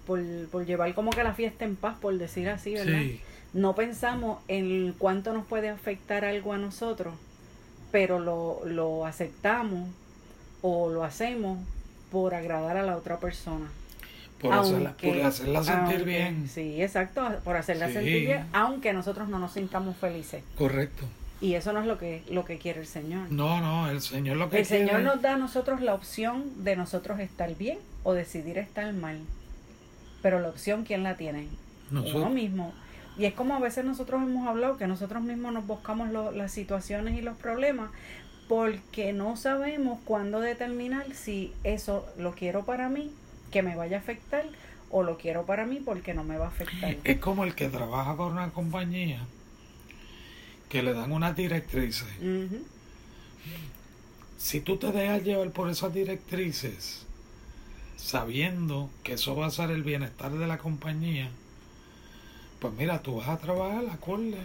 por, 0.08 0.22
por 0.50 0.66
llevar 0.66 0.94
como 0.94 1.12
que 1.12 1.22
la 1.24 1.34
fiesta 1.34 1.66
en 1.66 1.76
paz, 1.76 1.98
por 2.00 2.18
decir 2.18 2.48
así, 2.50 2.74
¿verdad? 2.74 3.00
Sí, 3.02 3.20
No 3.54 3.76
pensamos 3.76 4.40
en 4.48 4.94
cuánto 4.98 5.34
nos 5.34 5.46
puede 5.46 5.68
afectar 5.70 6.24
algo 6.24 6.54
a 6.54 6.58
nosotros, 6.58 7.14
pero 7.92 8.20
lo, 8.20 8.62
lo 8.66 9.06
aceptamos 9.06 9.90
o 10.62 10.90
lo 10.90 11.04
hacemos 11.04 11.60
por 12.12 12.34
agradar 12.36 12.78
a 12.78 12.84
la 12.84 12.96
otra 12.96 13.20
persona. 13.20 13.68
por, 14.40 14.54
hacerla, 14.54 14.90
Aunque- 14.90 15.08
por 15.08 15.22
hacerla 15.26 15.64
sentir 15.64 15.80
aunque- 15.96 16.04
bien. 16.04 16.48
Sí, 16.50 16.82
exacto, 16.82 17.26
por 17.44 17.56
hacerla 17.56 17.88
Sí. 17.88 17.94
sentir 17.94 18.26
bien, 18.28 18.46
aunque 18.54 18.94
nosotros 18.94 19.28
no 19.30 19.40
nos 19.40 19.54
sintamos 19.54 19.96
felices. 19.98 20.44
Correcto. 20.58 21.06
Y 21.46 21.54
eso 21.54 21.74
no 21.74 21.80
es 21.82 21.86
lo 21.86 22.00
que, 22.00 22.24
lo 22.32 22.44
que 22.44 22.58
quiere 22.58 22.80
el 22.80 22.88
Señor. 22.88 23.32
No, 23.32 23.62
no, 23.62 23.88
el 23.88 24.02
Señor 24.02 24.38
lo 24.38 24.50
que 24.50 24.62
El 24.62 24.66
quiere 24.68 24.86
Señor 24.88 25.02
nos 25.04 25.22
da 25.22 25.36
a 25.36 25.38
nosotros 25.38 25.80
la 25.82 25.94
opción 25.94 26.64
de 26.64 26.76
nosotros 26.76 27.20
estar 27.20 27.54
bien 27.56 27.78
o 28.04 28.14
decidir 28.14 28.58
estar 28.58 28.92
mal. 28.94 29.20
Pero 30.24 30.40
la 30.40 30.50
opción, 30.50 30.86
¿quién 30.86 31.04
la 31.04 31.18
tiene? 31.18 31.48
Uno 31.92 32.02
nosotros, 32.02 32.32
mismo. 32.32 32.74
Y 33.16 33.26
es 33.26 33.34
como 33.36 33.56
a 33.56 33.60
veces 33.60 33.86
nosotros 33.86 34.24
hemos 34.24 34.48
hablado 34.48 34.78
que 34.78 34.88
nosotros 34.88 35.22
mismos 35.22 35.54
nos 35.54 35.68
buscamos 35.68 36.10
lo- 36.10 36.32
las 36.32 36.52
situaciones 36.52 37.16
y 37.16 37.22
los 37.22 37.38
problemas 37.38 37.92
porque 38.48 39.14
no 39.14 39.38
sabemos 39.38 40.00
cuándo 40.04 40.40
determinar 40.40 41.06
si 41.14 41.54
eso 41.64 42.08
lo 42.18 42.34
quiero 42.34 42.66
para 42.66 42.90
mí, 42.90 43.12
que 43.52 43.62
me 43.62 43.76
vaya 43.76 43.98
a 43.98 44.00
afectar, 44.00 44.46
o 44.90 45.04
lo 45.04 45.18
quiero 45.18 45.46
para 45.46 45.66
mí 45.68 45.80
porque 45.84 46.14
no 46.16 46.24
me 46.24 46.38
va 46.38 46.46
a 46.46 46.50
afectar. 46.50 46.96
es 47.04 47.20
como 47.20 47.44
el 47.44 47.54
que 47.54 47.70
trabaja 47.70 48.16
con 48.16 48.32
una 48.34 48.50
compañía 48.50 49.20
que 50.70 50.84
le 50.84 50.94
dan 50.94 51.12
unas 51.12 51.36
directrices. 51.36 52.08
Si 54.38 54.62
tú 54.62 54.78
te 54.78 54.92
dejas 54.92 55.24
llevar 55.24 55.52
por 55.52 55.70
esas 55.70 55.94
directrices, 55.94 57.06
sabiendo 57.98 58.90
que 59.04 59.14
eso 59.14 59.36
va 59.36 59.48
a 59.48 59.52
ser 59.52 59.72
el 59.72 59.84
bienestar 59.84 60.32
de 60.32 60.48
la 60.48 60.58
compañía, 60.58 61.30
pues 62.60 62.74
mira, 62.74 63.02
tú 63.02 63.18
vas 63.18 63.30
a 63.30 63.38
trabajar 63.38 63.86
acorde 63.92 64.38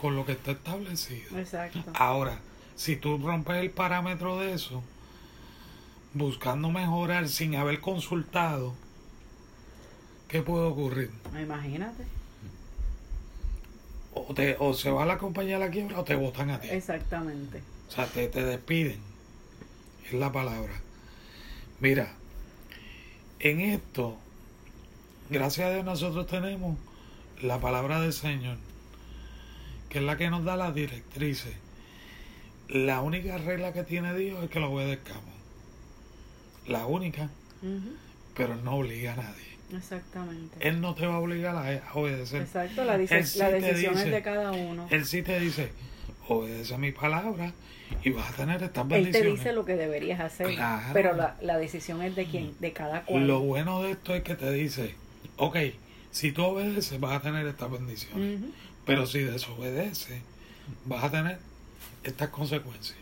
con 0.00 0.16
lo 0.16 0.24
que 0.24 0.32
está 0.32 0.52
establecido. 0.52 1.38
Exacto. 1.38 1.82
Ahora, 1.94 2.40
si 2.76 2.96
tú 2.96 3.18
rompes 3.18 3.56
el 3.56 3.70
parámetro 3.70 4.38
de 4.38 4.54
eso, 4.54 4.82
buscando 6.14 6.70
mejorar 6.70 7.28
sin 7.28 7.54
haber 7.54 7.80
consultado, 7.80 8.74
¿qué 10.28 10.42
puede 10.42 10.66
ocurrir? 10.66 11.10
Imagínate. 11.40 12.04
O, 14.12 14.34
te, 14.34 14.56
o 14.58 14.74
se 14.74 14.90
va 14.90 15.06
la 15.06 15.18
compañía 15.18 15.56
a 15.56 15.60
la 15.60 15.70
quiebra 15.70 16.00
o 16.00 16.04
te 16.04 16.16
votan 16.16 16.50
a 16.50 16.60
ti. 16.60 16.68
Exactamente. 16.70 17.62
O 17.88 17.92
sea, 17.92 18.06
te, 18.06 18.28
te 18.28 18.44
despiden. 18.44 18.98
Es 20.06 20.12
la 20.14 20.32
palabra. 20.32 20.72
Mira, 21.80 22.12
en 23.38 23.60
esto, 23.60 24.18
gracias 25.30 25.68
a 25.68 25.72
Dios 25.72 25.84
nosotros 25.84 26.26
tenemos 26.26 26.76
la 27.40 27.58
palabra 27.58 28.00
del 28.00 28.12
Señor, 28.12 28.58
que 29.88 29.98
es 29.98 30.04
la 30.04 30.16
que 30.16 30.28
nos 30.28 30.44
da 30.44 30.56
las 30.56 30.74
directrices. 30.74 31.54
La 32.68 33.00
única 33.00 33.38
regla 33.38 33.72
que 33.72 33.82
tiene 33.82 34.14
Dios 34.14 34.44
es 34.44 34.50
que 34.50 34.60
lo 34.60 34.72
obedezcamos. 34.72 35.34
La 36.66 36.86
única, 36.86 37.30
pero 38.36 38.56
no 38.56 38.76
obliga 38.76 39.14
a 39.14 39.16
nadie. 39.16 39.50
Exactamente. 39.76 40.56
Él 40.68 40.80
no 40.80 40.94
te 40.94 41.06
va 41.06 41.14
a 41.14 41.18
obligar 41.18 41.56
a, 41.56 41.92
obedecer. 41.94 42.42
Exacto, 42.42 42.84
la, 42.84 42.98
dice- 42.98 43.18
Él 43.18 43.26
sí 43.26 43.38
la 43.38 43.50
decisión 43.50 43.94
dice- 43.94 44.06
es 44.06 44.12
de 44.12 44.22
cada 44.22 44.52
uno. 44.52 44.86
Él 44.90 45.04
sí 45.06 45.22
te 45.22 45.38
dice, 45.40 45.70
obedece 46.28 46.74
a 46.74 46.78
mi 46.78 46.92
palabra 46.92 47.52
y 48.04 48.10
vas 48.10 48.30
a 48.32 48.36
tener 48.36 48.62
estas 48.62 48.84
Él 48.84 48.88
bendiciones. 48.90 49.32
te 49.32 49.36
dice 49.38 49.52
lo 49.52 49.64
que 49.64 49.74
deberías 49.76 50.20
hacer, 50.20 50.54
Claro. 50.54 50.86
pero 50.92 51.14
la, 51.14 51.36
la 51.42 51.58
decisión 51.58 52.02
es 52.02 52.14
de 52.16 52.26
quién, 52.26 52.54
de 52.60 52.72
cada 52.72 53.02
cual. 53.04 53.26
Lo 53.26 53.40
bueno 53.40 53.82
de 53.82 53.92
esto 53.92 54.14
es 54.14 54.22
que 54.22 54.34
te 54.34 54.50
dice, 54.52 54.94
ok, 55.36 55.56
si 56.10 56.32
tú 56.32 56.44
obedeces 56.44 56.98
vas 57.00 57.16
a 57.16 57.20
tener 57.20 57.46
estas 57.46 57.70
bendiciones, 57.70 58.40
pero 58.86 59.06
si 59.06 59.20
desobedeces 59.20 60.20
vas 60.84 61.04
a 61.04 61.10
tener 61.10 61.38
estas 62.04 62.28
consecuencias. 62.30 62.96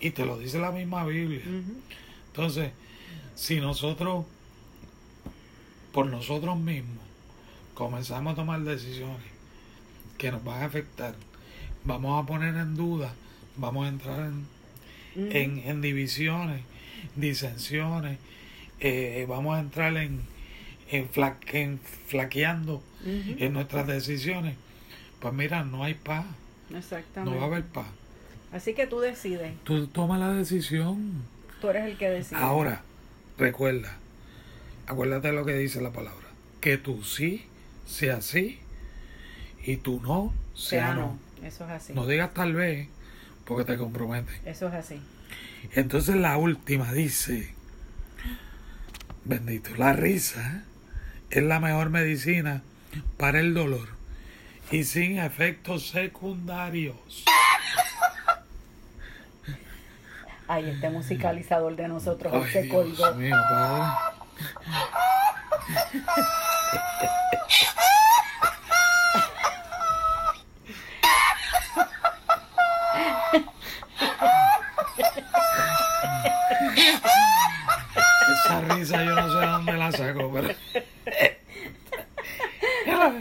Y 0.00 0.10
te 0.10 0.24
lo 0.24 0.38
dice 0.38 0.58
la 0.58 0.72
misma 0.72 1.04
Biblia. 1.04 1.42
Entonces, 2.28 2.70
si 3.34 3.60
nosotros, 3.60 4.24
por 5.92 6.06
nosotros 6.06 6.58
mismos, 6.58 7.04
comenzamos 7.74 8.32
a 8.32 8.36
tomar 8.36 8.60
decisiones 8.60 9.20
que 10.18 10.30
nos 10.32 10.42
van 10.44 10.62
a 10.62 10.66
afectar, 10.66 11.14
vamos 11.84 12.22
a 12.22 12.26
poner 12.26 12.54
en 12.56 12.74
duda, 12.76 13.12
vamos 13.56 13.86
a 13.86 13.88
entrar 13.88 14.20
en, 14.20 14.46
en, 15.36 15.58
en 15.58 15.80
divisiones, 15.80 16.62
disensiones, 17.16 18.18
eh, 18.80 19.26
vamos 19.28 19.56
a 19.56 19.60
entrar 19.60 19.96
en, 19.96 20.20
en, 20.90 21.08
fla- 21.10 21.36
en 21.52 21.78
flaqueando 22.06 22.82
en 23.04 23.52
nuestras 23.52 23.86
decisiones, 23.86 24.56
pues 25.20 25.34
mira, 25.34 25.64
no 25.64 25.82
hay 25.84 25.94
paz, 25.94 26.24
Exactamente. 26.74 27.30
no 27.34 27.36
va 27.36 27.42
a 27.42 27.46
haber 27.46 27.64
paz. 27.66 27.86
Así 28.52 28.74
que 28.74 28.86
tú 28.86 29.00
decides, 29.00 29.52
Tú 29.64 29.86
toma 29.88 30.18
la 30.18 30.30
decisión. 30.32 31.22
tú 31.60 31.68
eres 31.70 31.84
el 31.86 31.96
que 31.96 32.08
decide. 32.10 32.38
Ahora, 32.38 32.82
recuerda, 33.38 33.96
acuérdate 34.86 35.28
de 35.28 35.34
lo 35.34 35.44
que 35.44 35.54
dice 35.54 35.80
la 35.80 35.90
palabra, 35.92 36.26
que 36.60 36.76
tú 36.78 37.02
sí 37.04 37.46
sea 37.86 38.20
sí 38.22 38.58
y 39.64 39.76
tú 39.76 40.00
no 40.00 40.32
sea, 40.54 40.86
sea 40.86 40.94
no. 40.94 41.18
no. 41.40 41.46
Eso 41.46 41.64
es 41.64 41.70
así. 41.70 41.92
No 41.92 42.06
digas 42.06 42.32
tal 42.34 42.54
vez 42.54 42.88
porque 43.44 43.64
te 43.64 43.76
compromete. 43.76 44.32
Eso 44.44 44.68
es 44.68 44.74
así. 44.74 45.00
Entonces 45.72 46.16
la 46.16 46.36
última 46.36 46.92
dice, 46.92 47.54
bendito, 49.24 49.74
la 49.76 49.92
risa 49.92 50.64
es 51.30 51.42
la 51.42 51.60
mejor 51.60 51.90
medicina 51.90 52.62
para 53.16 53.40
el 53.40 53.54
dolor 53.54 53.88
y 54.70 54.84
sin 54.84 55.18
efectos 55.18 55.88
secundarios. 55.88 57.24
Ay, 60.48 60.68
este 60.70 60.90
musicalizador 60.90 61.76
de 61.76 61.88
nosotros 61.88 62.32
Ay, 62.34 62.52
se 62.52 62.62
Dios 62.62 62.74
colgó. 62.74 63.14
mío, 63.14 63.36
padre. 63.48 64.11
Esa 78.32 78.60
risa 78.68 79.04
yo 79.04 79.14
no 79.14 79.40
sé 79.40 79.46
dónde 79.46 79.72
la 79.72 79.92
saco, 79.92 80.30
pero. 80.32 80.48
La. 82.86 83.12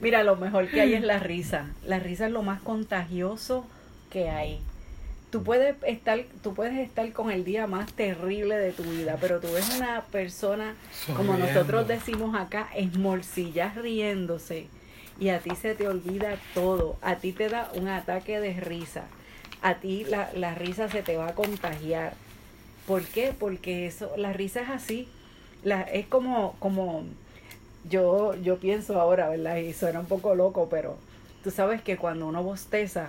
Mira, 0.00 0.22
lo 0.22 0.36
mejor 0.36 0.68
que 0.68 0.80
hay 0.80 0.94
es 0.94 1.02
la 1.02 1.18
risa. 1.18 1.66
La 1.84 1.98
risa 1.98 2.26
es 2.26 2.32
lo 2.32 2.42
más 2.42 2.60
contagioso 2.60 3.66
que 4.10 4.30
hay. 4.30 4.60
Tú 5.30 5.42
puedes 5.42 5.76
estar, 5.84 6.20
tú 6.42 6.54
puedes 6.54 6.78
estar 6.78 7.12
con 7.12 7.30
el 7.30 7.44
día 7.44 7.66
más 7.66 7.92
terrible 7.92 8.56
de 8.56 8.72
tu 8.72 8.84
vida, 8.84 9.18
pero 9.20 9.40
tú 9.40 9.48
ves 9.52 9.76
una 9.76 10.02
persona, 10.02 10.76
como 11.16 11.36
nosotros 11.36 11.88
decimos 11.88 12.34
acá, 12.36 12.68
esmorcillas 12.74 13.74
riéndose, 13.74 14.68
y 15.18 15.30
a 15.30 15.40
ti 15.40 15.50
se 15.56 15.74
te 15.74 15.88
olvida 15.88 16.36
todo, 16.54 16.96
a 17.02 17.16
ti 17.16 17.32
te 17.32 17.48
da 17.48 17.70
un 17.74 17.88
ataque 17.88 18.38
de 18.38 18.54
risa, 18.60 19.04
a 19.62 19.74
ti 19.74 20.04
la, 20.04 20.30
la 20.34 20.54
risa 20.54 20.88
se 20.88 21.02
te 21.02 21.16
va 21.16 21.28
a 21.28 21.34
contagiar. 21.34 22.14
¿Por 22.86 23.02
qué? 23.02 23.34
Porque 23.36 23.86
eso, 23.86 24.12
la 24.16 24.32
risa 24.32 24.60
es 24.60 24.70
así, 24.70 25.08
la, 25.64 25.82
es 25.82 26.06
como, 26.06 26.54
como 26.60 27.04
yo, 27.90 28.34
yo 28.36 28.58
pienso 28.58 29.00
ahora, 29.00 29.28
¿verdad? 29.28 29.56
Y 29.56 29.72
suena 29.72 30.00
un 30.00 30.06
poco 30.06 30.36
loco, 30.36 30.68
pero 30.70 30.96
tú 31.42 31.50
sabes 31.50 31.82
que 31.82 31.96
cuando 31.96 32.26
uno 32.28 32.42
bosteza, 32.44 33.08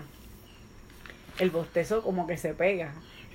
el 1.39 1.51
bostezo 1.51 2.01
como 2.01 2.27
que 2.27 2.37
se 2.37 2.53
pega. 2.53 2.93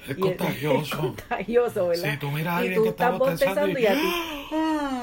Es 0.09 0.19
Y 0.19 0.21
contagioso. 0.21 0.79
Es 0.83 0.95
contagioso, 0.95 1.89
¿verdad? 1.89 2.11
Si 2.13 2.17
tú 2.19 2.31
miras 2.31 2.55
a 2.55 2.65
y 2.65 2.67
alguien 2.67 2.75
tú 2.75 2.83
que 2.83 2.89
está 2.91 3.05
estás 3.05 3.19
bostezando 3.19 3.79
y 3.79 3.87
a 3.87 3.93
ti. 3.95 4.13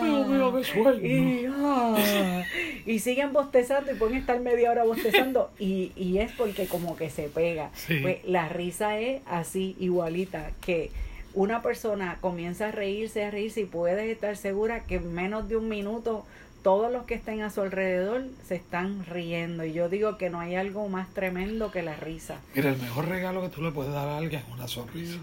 Dios 0.03 0.27
mío, 0.27 0.55
qué 0.55 0.63
sueño. 0.63 1.07
Y, 1.07 1.45
ah, 1.49 2.43
y 2.85 2.99
siguen 2.99 3.33
bostezando 3.33 3.91
y 3.91 3.95
pueden 3.95 4.17
estar 4.17 4.39
media 4.39 4.71
hora 4.71 4.83
bostezando 4.83 5.51
y, 5.59 5.91
y 5.95 6.17
es 6.19 6.31
porque 6.33 6.67
como 6.67 6.95
que 6.95 7.09
se 7.09 7.23
pega. 7.29 7.69
Sí. 7.73 7.99
Pues 8.01 8.17
la 8.25 8.49
risa 8.49 8.99
es 8.99 9.21
así, 9.25 9.75
igualita, 9.79 10.51
que 10.62 10.91
una 11.33 11.62
persona 11.62 12.17
comienza 12.21 12.69
a 12.69 12.71
reírse, 12.71 13.23
a 13.23 13.31
reírse 13.31 13.62
y 13.62 13.65
puedes 13.65 14.09
estar 14.09 14.35
segura 14.35 14.81
que 14.81 14.95
en 14.95 15.13
menos 15.13 15.47
de 15.47 15.57
un 15.57 15.69
minuto 15.69 16.25
todos 16.63 16.91
los 16.91 17.05
que 17.05 17.15
estén 17.15 17.41
a 17.41 17.49
su 17.49 17.61
alrededor 17.61 18.27
se 18.45 18.55
están 18.55 19.05
riendo. 19.05 19.63
Y 19.65 19.73
yo 19.73 19.89
digo 19.89 20.17
que 20.17 20.29
no 20.29 20.39
hay 20.39 20.55
algo 20.55 20.87
más 20.89 21.13
tremendo 21.13 21.71
que 21.71 21.81
la 21.81 21.95
risa. 21.95 22.39
Mira, 22.55 22.69
el 22.69 22.77
mejor 22.77 23.07
regalo 23.07 23.41
que 23.41 23.49
tú 23.49 23.61
le 23.61 23.71
puedes 23.71 23.93
dar 23.93 24.07
a 24.07 24.17
alguien 24.17 24.41
es 24.41 24.53
una 24.53 24.67
sonrisa. 24.67 25.19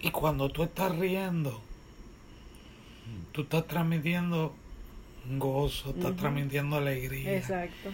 Y 0.00 0.10
cuando 0.10 0.48
tú 0.48 0.62
estás 0.62 0.96
riendo, 0.96 1.60
tú 3.32 3.42
estás 3.42 3.66
transmitiendo 3.66 4.54
gozo, 5.38 5.90
estás 5.90 6.16
transmitiendo 6.16 6.76
alegría. 6.76 7.36
Exacto. 7.36 7.90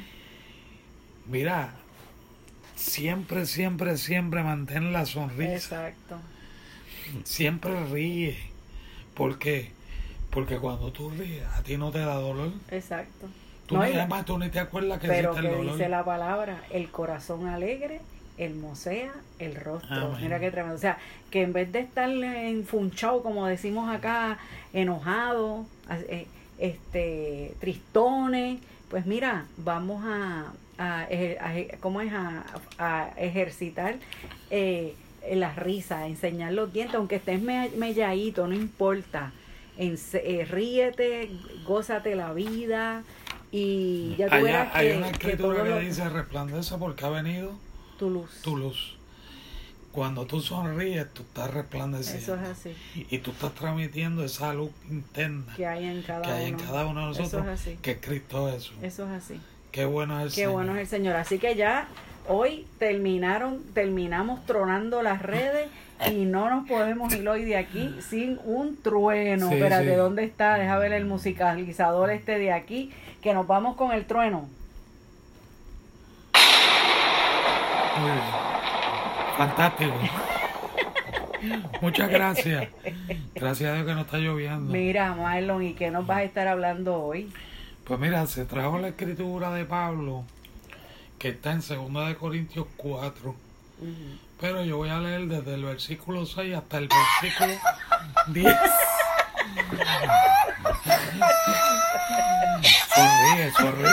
Mira, 1.26 1.74
siempre, 2.76 3.46
siempre, 3.46 3.96
siempre 3.96 4.42
mantén 4.42 4.92
la 4.92 5.06
sonrisa. 5.06 5.88
Exacto. 5.88 6.18
siempre 7.24 7.84
ríe. 7.86 8.36
¿Por 9.14 9.38
qué? 9.38 9.75
Porque 10.30 10.58
cuando 10.58 10.92
tú 10.92 11.10
ríes, 11.10 11.44
a 11.56 11.62
ti 11.62 11.76
no 11.76 11.90
te 11.90 12.00
da 12.00 12.14
dolor. 12.16 12.50
Exacto. 12.70 13.26
Tú, 13.66 13.76
No, 13.76 13.84
ni, 13.84 13.92
además, 13.94 14.24
tú 14.24 14.38
ni 14.38 14.48
te 14.48 14.60
acuerdas 14.60 15.00
que 15.00 15.08
Pero 15.08 15.32
que 15.32 15.40
el 15.40 15.48
dolor. 15.50 15.72
dice 15.72 15.88
la 15.88 16.04
palabra, 16.04 16.62
el 16.70 16.90
corazón 16.90 17.48
alegre, 17.48 18.00
hermosea 18.38 19.12
el 19.38 19.54
rostro. 19.56 19.96
Amén. 20.08 20.18
Mira 20.22 20.38
qué 20.38 20.50
tremendo. 20.50 20.76
O 20.76 20.80
sea, 20.80 20.98
que 21.30 21.42
en 21.42 21.52
vez 21.52 21.72
de 21.72 21.80
estar 21.80 22.08
enfunchado, 22.10 23.22
como 23.22 23.46
decimos 23.46 23.92
acá, 23.92 24.38
enojado, 24.72 25.64
eh, 25.90 26.26
este, 26.58 27.54
tristones, 27.60 28.60
pues 28.90 29.04
mira, 29.06 29.46
vamos 29.56 30.04
a, 30.06 30.52
a, 30.78 31.06
¿cómo 31.80 32.00
es? 32.02 32.12
A, 32.12 32.44
a 32.78 33.08
ejercitar 33.16 33.96
eh, 34.50 34.94
la 35.32 35.52
risa, 35.54 36.06
enseñar 36.06 36.52
los 36.52 36.72
dientes, 36.72 36.94
aunque 36.94 37.16
estés 37.16 37.40
me- 37.40 37.70
melladito, 37.70 38.46
no 38.46 38.54
importa. 38.54 39.32
Ense- 39.78 40.22
eh, 40.24 40.44
ríete, 40.44 41.30
gózate 41.66 42.14
la 42.16 42.32
vida 42.32 43.02
y 43.52 44.14
ya 44.16 44.28
tú 44.28 44.34
Allá 44.36 44.44
verás 44.44 44.68
hay 44.74 44.88
que, 44.90 44.96
una 44.96 45.10
escritura 45.10 45.62
que 45.62 45.68
lo- 45.70 45.78
dice 45.80 46.08
resplandece 46.08 46.76
porque 46.78 47.04
ha 47.04 47.10
venido 47.10 47.52
tu 47.98 48.10
luz. 48.10 48.30
tu 48.42 48.56
luz. 48.56 48.96
Cuando 49.92 50.26
tú 50.26 50.40
sonríes, 50.42 51.06
tú 51.14 51.22
estás 51.22 51.50
resplandeciendo. 51.54 52.22
Eso 52.22 52.34
es 52.34 52.48
así. 52.48 52.74
Y 53.10 53.18
tú 53.18 53.30
estás 53.30 53.54
transmitiendo 53.54 54.22
esa 54.24 54.52
luz 54.52 54.70
interna 54.90 55.54
Que 55.56 55.66
hay 55.66 55.84
en 55.86 56.02
cada 56.02 56.20
que 56.22 56.30
hay 56.30 56.46
en 56.48 56.54
uno. 56.56 56.64
cada 56.64 56.86
uno 56.86 57.06
de 57.06 57.12
Eso 57.12 57.22
nosotros, 57.22 57.46
es 57.46 57.60
así. 57.62 57.78
que 57.80 57.90
es 57.92 57.98
Cristo 58.02 58.50
Jesús. 58.52 58.76
Eso 58.82 59.04
es 59.06 59.10
así. 59.24 59.40
Qué 59.72 59.86
bueno 59.86 60.18
es 60.18 60.24
el 60.24 60.28
Qué 60.30 60.34
Señor. 60.34 60.52
bueno 60.52 60.72
es 60.74 60.80
el 60.80 60.86
Señor. 60.86 61.16
Así 61.16 61.38
que 61.38 61.54
ya 61.56 61.88
hoy 62.28 62.66
terminaron, 62.78 63.62
terminamos 63.72 64.44
tronando 64.44 65.02
las 65.02 65.22
redes 65.22 65.68
y 66.10 66.24
no 66.24 66.50
nos 66.50 66.68
podemos 66.68 67.12
ir 67.14 67.28
hoy 67.28 67.44
de 67.44 67.56
aquí 67.56 67.94
sin 68.00 68.38
un 68.44 68.76
trueno. 68.82 69.48
Sí, 69.48 69.54
Espérate, 69.54 69.90
sí. 69.90 69.96
¿dónde 69.96 70.24
está? 70.24 70.54
Deja 70.54 70.78
ver 70.78 70.92
el 70.92 71.06
musicalizador 71.06 72.10
este 72.10 72.38
de 72.38 72.52
aquí, 72.52 72.92
que 73.22 73.34
nos 73.34 73.46
vamos 73.46 73.76
con 73.76 73.92
el 73.92 74.04
trueno. 74.04 74.48
Fantástico. 79.36 79.94
Muchas 81.80 82.10
gracias. 82.10 82.68
Gracias 83.34 83.70
a 83.70 83.74
Dios 83.74 83.86
que 83.86 83.94
no 83.94 84.00
está 84.02 84.18
lloviendo. 84.18 84.72
Mira, 84.72 85.14
Marlon, 85.14 85.62
¿y 85.62 85.74
qué 85.74 85.90
nos 85.90 86.06
vas 86.06 86.18
a 86.18 86.22
estar 86.24 86.48
hablando 86.48 87.02
hoy? 87.02 87.30
Pues 87.84 88.00
mira, 88.00 88.26
se 88.26 88.44
trajo 88.44 88.78
la 88.78 88.88
escritura 88.88 89.52
de 89.52 89.64
Pablo, 89.64 90.24
que 91.18 91.28
está 91.28 91.52
en 91.52 91.60
2 91.60 92.08
de 92.08 92.16
Corintios 92.16 92.66
4. 92.76 93.34
Pero 94.40 94.62
yo 94.64 94.76
voy 94.76 94.90
a 94.90 94.98
leer 94.98 95.26
desde 95.26 95.54
el 95.54 95.64
versículo 95.64 96.26
6 96.26 96.56
hasta 96.56 96.78
el 96.78 96.88
versículo 96.88 97.54
10. 98.28 98.56
Sonríe, 102.94 103.50
sonríe. 103.52 103.90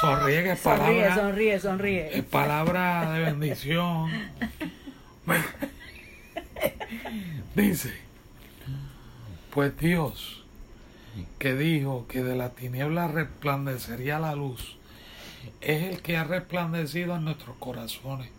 Sonríe 0.00 0.42
que 0.44 0.52
es 0.52 0.60
Sonríe, 0.60 1.02
palabra, 1.02 1.14
sonríe, 1.14 1.60
sonríe. 1.60 2.18
es 2.18 2.24
palabra 2.24 3.10
de 3.12 3.20
bendición. 3.20 4.10
Dice, 7.54 7.92
pues 9.52 9.76
Dios, 9.78 10.44
que 11.38 11.54
dijo 11.54 12.06
que 12.08 12.22
de 12.22 12.36
la 12.36 12.50
tiniebla 12.50 13.08
resplandecería 13.08 14.18
la 14.20 14.34
luz, 14.36 14.76
es 15.60 15.82
el 15.82 16.02
que 16.02 16.16
ha 16.16 16.24
resplandecido 16.24 17.16
en 17.16 17.24
nuestros 17.24 17.56
corazones 17.56 18.30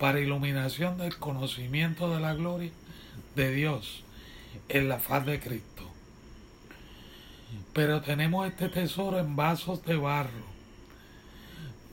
para 0.00 0.18
iluminación 0.18 0.96
del 0.96 1.18
conocimiento 1.18 2.12
de 2.12 2.20
la 2.20 2.32
gloria 2.32 2.70
de 3.36 3.52
Dios 3.52 4.02
en 4.70 4.88
la 4.88 4.98
faz 4.98 5.26
de 5.26 5.38
Cristo. 5.38 5.84
Pero 7.74 8.00
tenemos 8.00 8.48
este 8.48 8.70
tesoro 8.70 9.18
en 9.18 9.36
vasos 9.36 9.84
de 9.84 9.96
barro, 9.96 10.48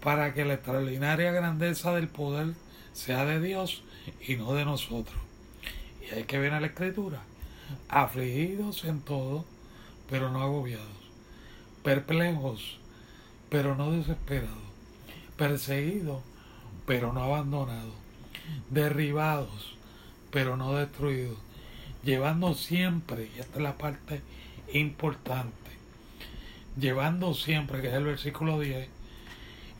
para 0.01 0.33
que 0.33 0.45
la 0.45 0.53
extraordinaria 0.53 1.33
grandeza 1.33 1.93
del 1.93 2.07
poder 2.07 2.53
sea 2.93 3.25
de 3.25 3.41
Dios 3.41 3.83
y 4.25 4.37
no 4.37 4.53
de 4.53 4.63
nosotros. 4.63 5.19
Y 6.01 6.15
ahí 6.15 6.23
que 6.23 6.39
viene 6.39 6.61
la 6.61 6.67
escritura. 6.67 7.21
Afligidos 7.89 8.85
en 8.85 9.01
todo, 9.01 9.43
pero 10.09 10.31
no 10.31 10.41
agobiados. 10.41 10.87
Perplejos, 11.83 12.79
pero 13.49 13.75
no 13.75 13.91
desesperados. 13.91 14.63
Perseguidos, 15.35 16.23
pero 16.88 17.12
no 17.13 17.21
abandonados. 17.21 17.93
Derribados, 18.71 19.76
pero 20.32 20.58
no 20.58 20.73
destruidos. 20.73 21.38
Llevando 22.04 22.56
siempre, 22.56 23.30
y 23.36 23.39
esta 23.39 23.58
es 23.58 23.62
la 23.62 23.78
parte 23.78 24.21
importante, 24.73 25.52
llevando 26.80 27.34
siempre, 27.34 27.82
que 27.82 27.89
es 27.89 27.93
el 27.93 28.06
versículo 28.06 28.60
10, 28.60 28.88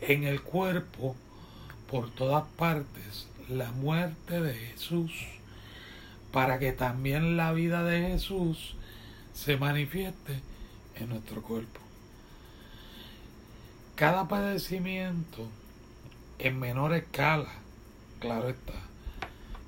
en 0.02 0.26
el 0.26 0.42
cuerpo, 0.42 1.16
por 1.90 2.12
todas 2.12 2.44
partes, 2.58 3.28
la 3.48 3.72
muerte 3.72 4.42
de 4.42 4.54
Jesús, 4.54 5.14
para 6.34 6.60
que 6.60 6.74
también 6.74 7.38
la 7.38 7.54
vida 7.54 7.84
de 7.84 8.10
Jesús 8.10 8.76
se 9.34 9.56
manifieste 9.56 10.42
en 10.96 11.10
nuestro 11.10 11.42
cuerpo. 11.42 11.80
Cada 13.96 14.28
padecimiento 14.28 15.48
en 16.40 16.60
menor 16.60 16.94
escala, 16.94 17.50
claro 18.20 18.50
está, 18.50 18.74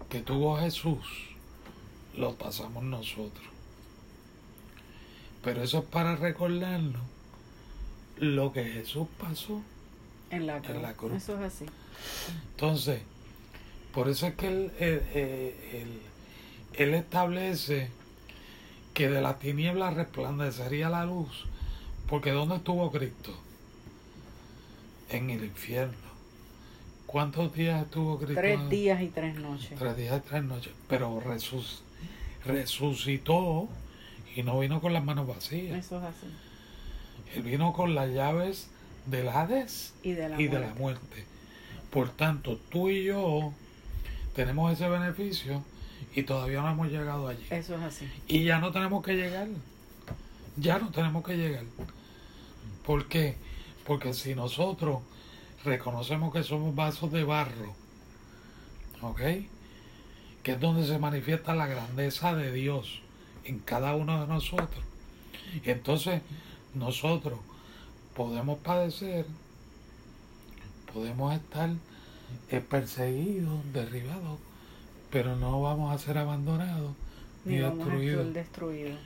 que 0.10 0.21
tuvo 0.21 0.58
Jesús, 0.58 0.99
lo 2.15 2.36
pasamos 2.36 2.84
nosotros. 2.84 3.45
Pero 5.43 5.63
eso 5.63 5.79
es 5.79 5.86
para 5.86 6.15
recordarnos 6.15 7.01
lo 8.17 8.51
que 8.51 8.65
Jesús 8.65 9.08
pasó. 9.19 9.62
En 10.29 10.45
la 10.45 10.60
cruz. 10.60 10.75
En 10.75 10.82
la 10.82 10.93
cruz. 10.93 11.13
Eso 11.13 11.38
es 11.39 11.53
así. 11.53 11.65
Entonces, 12.51 13.01
por 13.93 14.10
eso 14.10 14.27
es 14.27 14.36
que 14.36 14.47
él, 14.47 14.71
él- 14.79 15.03
él- 15.13 15.55
él- 15.73 16.01
él 16.73 16.93
establece 16.93 17.89
que 18.93 19.10
de 19.10 19.21
la 19.21 19.39
tiniebla 19.39 19.91
resplandecería 19.91 20.89
la 20.89 21.05
luz. 21.05 21.45
Porque 22.08 22.32
¿dónde 22.32 22.58
estuvo 22.58 22.91
Cristo? 22.91 23.34
En 25.10 25.29
el 25.29 25.45
infierno. 25.45 26.08
¿Cuántos 27.11 27.51
días 27.55 27.81
estuvo 27.83 28.19
Cristo? 28.19 28.35
Tres 28.35 28.69
días 28.69 29.01
y 29.01 29.07
tres 29.07 29.35
noches. 29.39 29.79
Tres 29.79 29.97
días 29.97 30.21
y 30.23 30.29
tres 30.29 30.43
noches. 30.43 30.71
Pero 30.87 31.19
resus- 31.21 31.79
resucitó 32.45 33.67
y 34.35 34.43
no 34.43 34.59
vino 34.59 34.79
con 34.79 34.93
las 34.93 35.03
manos 35.03 35.25
vacías. 35.27 35.83
Eso 35.85 35.97
es 35.97 36.03
así. 36.03 36.27
Él 37.35 37.41
vino 37.41 37.73
con 37.73 37.95
las 37.95 38.09
llaves 38.11 38.67
del 39.07 39.27
Hades 39.29 39.93
Y 40.03 40.11
de 40.11 40.29
la 40.29 40.39
y 40.39 40.47
de 40.49 40.59
la 40.59 40.73
muerte. 40.75 41.25
Por 41.89 42.09
tanto, 42.11 42.57
tú 42.69 42.89
y 42.91 43.03
yo 43.05 43.53
tenemos 44.35 44.71
ese 44.71 44.87
beneficio 44.87 45.63
y 46.13 46.21
todavía 46.21 46.61
no 46.61 46.69
hemos 46.69 46.89
llegado 46.91 47.27
allí. 47.27 47.43
Eso 47.49 47.75
es 47.75 47.81
así. 47.81 48.07
Y 48.27 48.43
ya 48.43 48.59
no 48.59 48.71
tenemos 48.71 49.03
que 49.03 49.15
llegar. 49.15 49.47
Ya 50.57 50.77
no 50.77 50.91
tenemos 50.91 51.23
que 51.25 51.35
llegar. 51.37 51.63
¿Por 52.85 53.07
qué? 53.07 53.35
Porque 53.87 54.13
si 54.13 54.35
nosotros 54.35 54.99
reconocemos 55.63 56.33
que 56.33 56.43
somos 56.43 56.73
vasos 56.75 57.11
de 57.11 57.23
barro, 57.23 57.73
¿ok? 59.01 59.21
Que 60.43 60.51
es 60.53 60.59
donde 60.59 60.85
se 60.87 60.99
manifiesta 60.99 61.55
la 61.55 61.67
grandeza 61.67 62.33
de 62.35 62.51
Dios 62.51 63.01
en 63.43 63.59
cada 63.59 63.95
uno 63.95 64.21
de 64.21 64.27
nosotros. 64.27 64.83
Y 65.65 65.69
entonces 65.71 66.21
nosotros 66.73 67.39
podemos 68.15 68.59
padecer, 68.59 69.25
podemos 70.93 71.33
estar 71.33 71.69
eh, 72.49 72.61
perseguidos, 72.61 73.59
derribados, 73.73 74.39
pero 75.11 75.35
no 75.35 75.61
vamos 75.61 75.93
a 75.93 75.97
ser 75.97 76.17
abandonados 76.17 76.93
ni, 77.45 77.55
Ni 77.55 77.61
vamos 77.61 77.79
a 77.79 77.83
destruidos. 77.85 78.27
estar 78.27 78.43
destruidos. 78.43 78.99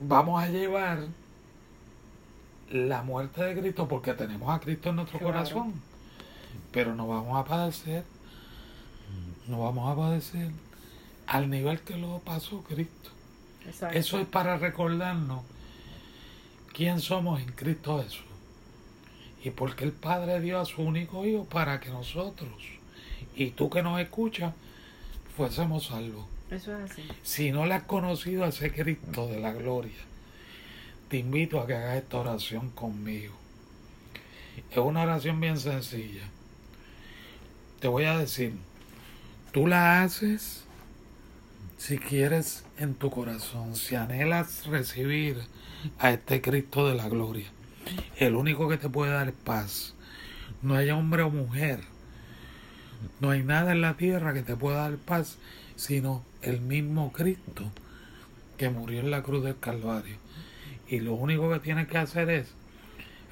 Vamos 0.00 0.42
a 0.42 0.48
llevar 0.48 1.06
la 2.70 3.02
muerte 3.02 3.42
de 3.42 3.60
Cristo 3.60 3.86
porque 3.88 4.14
tenemos 4.14 4.50
a 4.54 4.60
Cristo 4.60 4.90
en 4.90 4.96
nuestro 4.96 5.18
Claro. 5.18 5.32
corazón, 5.34 5.74
pero 6.72 6.94
no 6.94 7.06
vamos 7.06 7.38
a 7.38 7.44
padecer, 7.44 8.04
no 9.48 9.60
vamos 9.62 9.92
a 9.92 9.96
padecer 9.96 10.50
al 11.26 11.48
nivel 11.50 11.80
que 11.80 11.96
lo 11.96 12.18
pasó 12.20 12.62
Cristo. 12.62 13.10
Exacto. 13.66 13.96
Eso 13.98 14.18
es 14.18 14.26
para 14.26 14.58
recordarnos 14.58 15.42
quién 16.72 17.00
somos 17.00 17.40
en 17.40 17.50
Cristo 17.52 18.02
Jesús. 18.02 18.24
Y 19.42 19.50
porque 19.50 19.84
el 19.84 19.92
Padre 19.92 20.40
dio 20.40 20.58
a 20.58 20.64
su 20.64 20.82
único 20.82 21.24
Hijo 21.26 21.44
para 21.44 21.78
que 21.80 21.90
nosotros 21.90 22.50
y 23.36 23.50
tú 23.50 23.68
que 23.68 23.82
nos 23.82 24.00
escuchas 24.00 24.54
fuésemos 25.36 25.86
salvos. 25.86 26.24
Eso 26.50 26.74
es 26.78 26.90
así. 26.90 27.02
Si 27.22 27.52
no 27.52 27.66
le 27.66 27.74
has 27.74 27.82
conocido 27.84 28.44
a 28.44 28.48
ese 28.48 28.72
Cristo 28.72 29.26
de 29.26 29.40
la 29.40 29.52
gloria, 29.52 29.92
te 31.08 31.18
invito 31.18 31.60
a 31.60 31.66
que 31.66 31.74
hagas 31.74 31.96
esta 31.96 32.18
oración 32.18 32.70
conmigo. 32.70 33.34
Es 34.70 34.78
una 34.78 35.02
oración 35.02 35.40
bien 35.40 35.58
sencilla. 35.58 36.28
Te 37.80 37.88
voy 37.88 38.04
a 38.04 38.18
decir, 38.18 38.54
Tú 39.54 39.68
la 39.68 40.02
haces 40.02 40.64
si 41.78 41.98
quieres 41.98 42.64
en 42.76 42.96
tu 42.96 43.08
corazón, 43.08 43.76
si 43.76 43.94
anhelas 43.94 44.66
recibir 44.66 45.40
a 46.00 46.10
este 46.10 46.42
Cristo 46.42 46.88
de 46.88 46.96
la 46.96 47.08
gloria, 47.08 47.46
el 48.16 48.34
único 48.34 48.68
que 48.68 48.78
te 48.78 48.88
puede 48.88 49.12
dar 49.12 49.32
paz. 49.32 49.94
No 50.60 50.74
hay 50.74 50.90
hombre 50.90 51.22
o 51.22 51.30
mujer, 51.30 51.78
no 53.20 53.30
hay 53.30 53.44
nada 53.44 53.70
en 53.70 53.80
la 53.80 53.96
tierra 53.96 54.34
que 54.34 54.42
te 54.42 54.56
pueda 54.56 54.78
dar 54.78 54.96
paz, 54.96 55.38
sino 55.76 56.24
el 56.42 56.60
mismo 56.60 57.12
Cristo 57.12 57.70
que 58.58 58.70
murió 58.70 58.98
en 58.98 59.12
la 59.12 59.22
cruz 59.22 59.44
del 59.44 59.60
Calvario. 59.60 60.16
Y 60.88 61.00
lo 61.00 61.14
único 61.14 61.50
que 61.50 61.60
tienes 61.60 61.88
que 61.88 61.98
hacer 61.98 62.30
es 62.30 62.48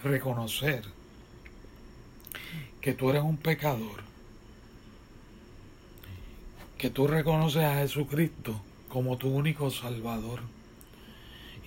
reconocer 0.03 0.85
que 2.81 2.95
tú 2.95 3.11
eres 3.11 3.23
un 3.23 3.37
pecador, 3.37 4.03
que 6.79 6.91
tú 6.91 7.07
reconoces 7.07 7.63
a 7.63 7.77
Jesucristo 7.77 8.61
como 8.89 9.17
tu 9.17 9.29
único 9.29 9.71
Salvador 9.71 10.41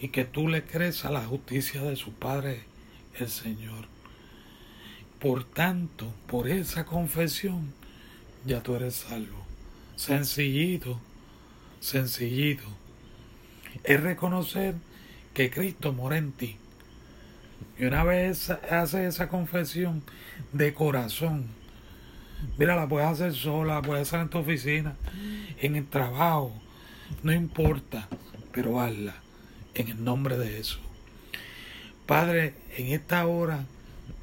y 0.01 0.09
que 0.09 0.25
tú 0.25 0.47
le 0.49 0.63
crees 0.63 1.05
a 1.05 1.11
la 1.11 1.25
justicia 1.25 1.81
de 1.81 1.95
su 1.95 2.11
Padre, 2.13 2.63
el 3.17 3.29
Señor. 3.29 3.87
Por 5.19 5.45
tanto, 5.45 6.13
por 6.27 6.49
esa 6.49 6.85
confesión, 6.85 7.73
ya 8.45 8.61
tú 8.61 8.75
eres 8.75 8.95
salvo. 8.95 9.45
Sencillito, 9.95 10.99
sencillito. 11.79 12.65
Es 13.83 14.01
reconocer 14.01 14.75
que 15.35 15.51
Cristo 15.51 15.93
mora 15.93 16.17
en 16.17 16.31
ti. 16.31 16.57
Y 17.77 17.85
una 17.85 18.03
vez 18.03 18.49
haces 18.49 19.15
esa 19.15 19.27
confesión 19.27 20.01
de 20.53 20.73
corazón, 20.73 21.45
mira, 22.57 22.75
la 22.75 22.87
puedes 22.87 23.07
hacer 23.07 23.33
sola, 23.33 23.75
la 23.75 23.81
puedes 23.81 24.07
hacer 24.07 24.21
en 24.21 24.29
tu 24.29 24.39
oficina, 24.39 24.95
en 25.61 25.75
el 25.75 25.85
trabajo, 25.87 26.53
no 27.21 27.33
importa, 27.33 28.07
pero 28.53 28.79
hazla 28.81 29.13
en 29.75 29.89
el 29.89 30.03
nombre 30.03 30.37
de 30.37 30.47
Jesús. 30.47 30.79
Padre, 32.05 32.53
en 32.77 32.87
esta 32.87 33.27
hora 33.27 33.65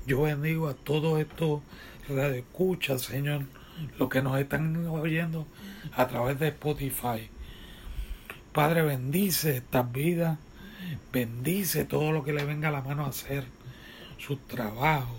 yo 0.07 0.23
bendigo 0.23 0.69
a 0.69 0.75
todos 0.75 1.21
estos 1.21 1.61
radioescuchas, 2.09 3.03
Señor, 3.03 3.45
los 3.99 4.09
que 4.09 4.23
nos 4.23 4.41
están 4.41 4.87
oyendo 4.87 5.47
a 5.95 6.09
través 6.09 6.39
de 6.39 6.49
Spotify. 6.49 7.29
Padre, 8.53 8.83
bendice 8.83 9.59
estas 9.59 9.93
vidas, 9.93 10.39
bendice 11.13 11.85
todo 11.85 12.13
lo 12.13 12.25
que 12.25 12.33
le 12.33 12.45
venga 12.45 12.69
a 12.69 12.73
la 12.73 12.83
mano 12.83 13.05
a 13.05 13.09
hacer, 13.09 13.45
su 14.19 14.37
trabajo, 14.37 15.19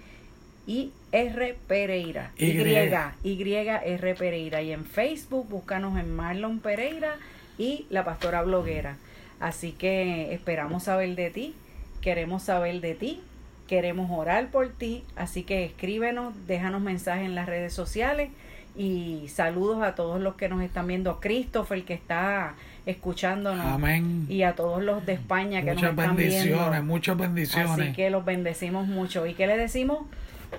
y 0.68 0.92
R 1.12 1.58
Pereira. 1.68 2.32
Y, 2.38 2.46
y, 2.46 2.62
R 2.62 4.16
Pereira. 4.16 4.62
Y 4.62 4.72
en 4.72 4.86
Facebook 4.86 5.50
búscanos 5.50 6.00
en 6.00 6.16
Marlon 6.16 6.60
Pereira 6.60 7.16
y 7.58 7.88
la 7.90 8.06
pastora 8.06 8.44
bloguera. 8.44 8.98
Así 9.40 9.72
que 9.72 10.34
esperamos 10.34 10.84
saber 10.84 11.16
de 11.16 11.32
ti, 11.32 11.56
queremos 12.02 12.44
saber 12.44 12.82
de 12.82 12.96
ti, 12.96 13.22
queremos 13.68 14.12
orar 14.12 14.50
por 14.50 14.70
ti. 14.70 15.04
Así 15.16 15.44
que 15.44 15.64
escríbenos, 15.66 16.34
déjanos 16.48 16.82
mensajes 16.82 17.26
en 17.26 17.36
las 17.36 17.46
redes 17.46 17.74
sociales 17.74 18.30
y 18.76 19.28
saludos 19.28 19.84
a 19.84 19.96
todos 19.96 20.22
los 20.22 20.36
que 20.36 20.50
nos 20.50 20.62
están 20.62 20.88
viendo. 20.88 21.20
Christopher, 21.20 21.84
que 21.84 21.94
está 21.94 22.56
escuchándonos. 22.86 23.66
Amén. 23.66 24.26
Y 24.30 24.44
a 24.44 24.56
todos 24.56 24.82
los 24.84 25.06
de 25.06 25.14
España 25.14 25.62
que 25.62 25.74
nos 25.74 25.84
están 25.84 26.16
viendo. 26.16 26.36
Muchas 26.36 26.48
bendiciones, 26.48 26.84
muchas 26.84 27.18
bendiciones. 27.18 27.72
Así 27.72 27.94
que 27.94 28.10
los 28.10 28.26
bendecimos 28.26 28.88
mucho. 28.88 29.26
¿Y 29.26 29.34
qué 29.34 29.48
le 29.48 29.58
decimos? 29.58 30.00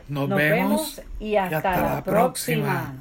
Nos, 0.08 0.28
vemos, 0.28 1.02
y 1.20 1.36
hasta, 1.36 1.96
la, 1.96 2.04
próxima. 2.04 2.94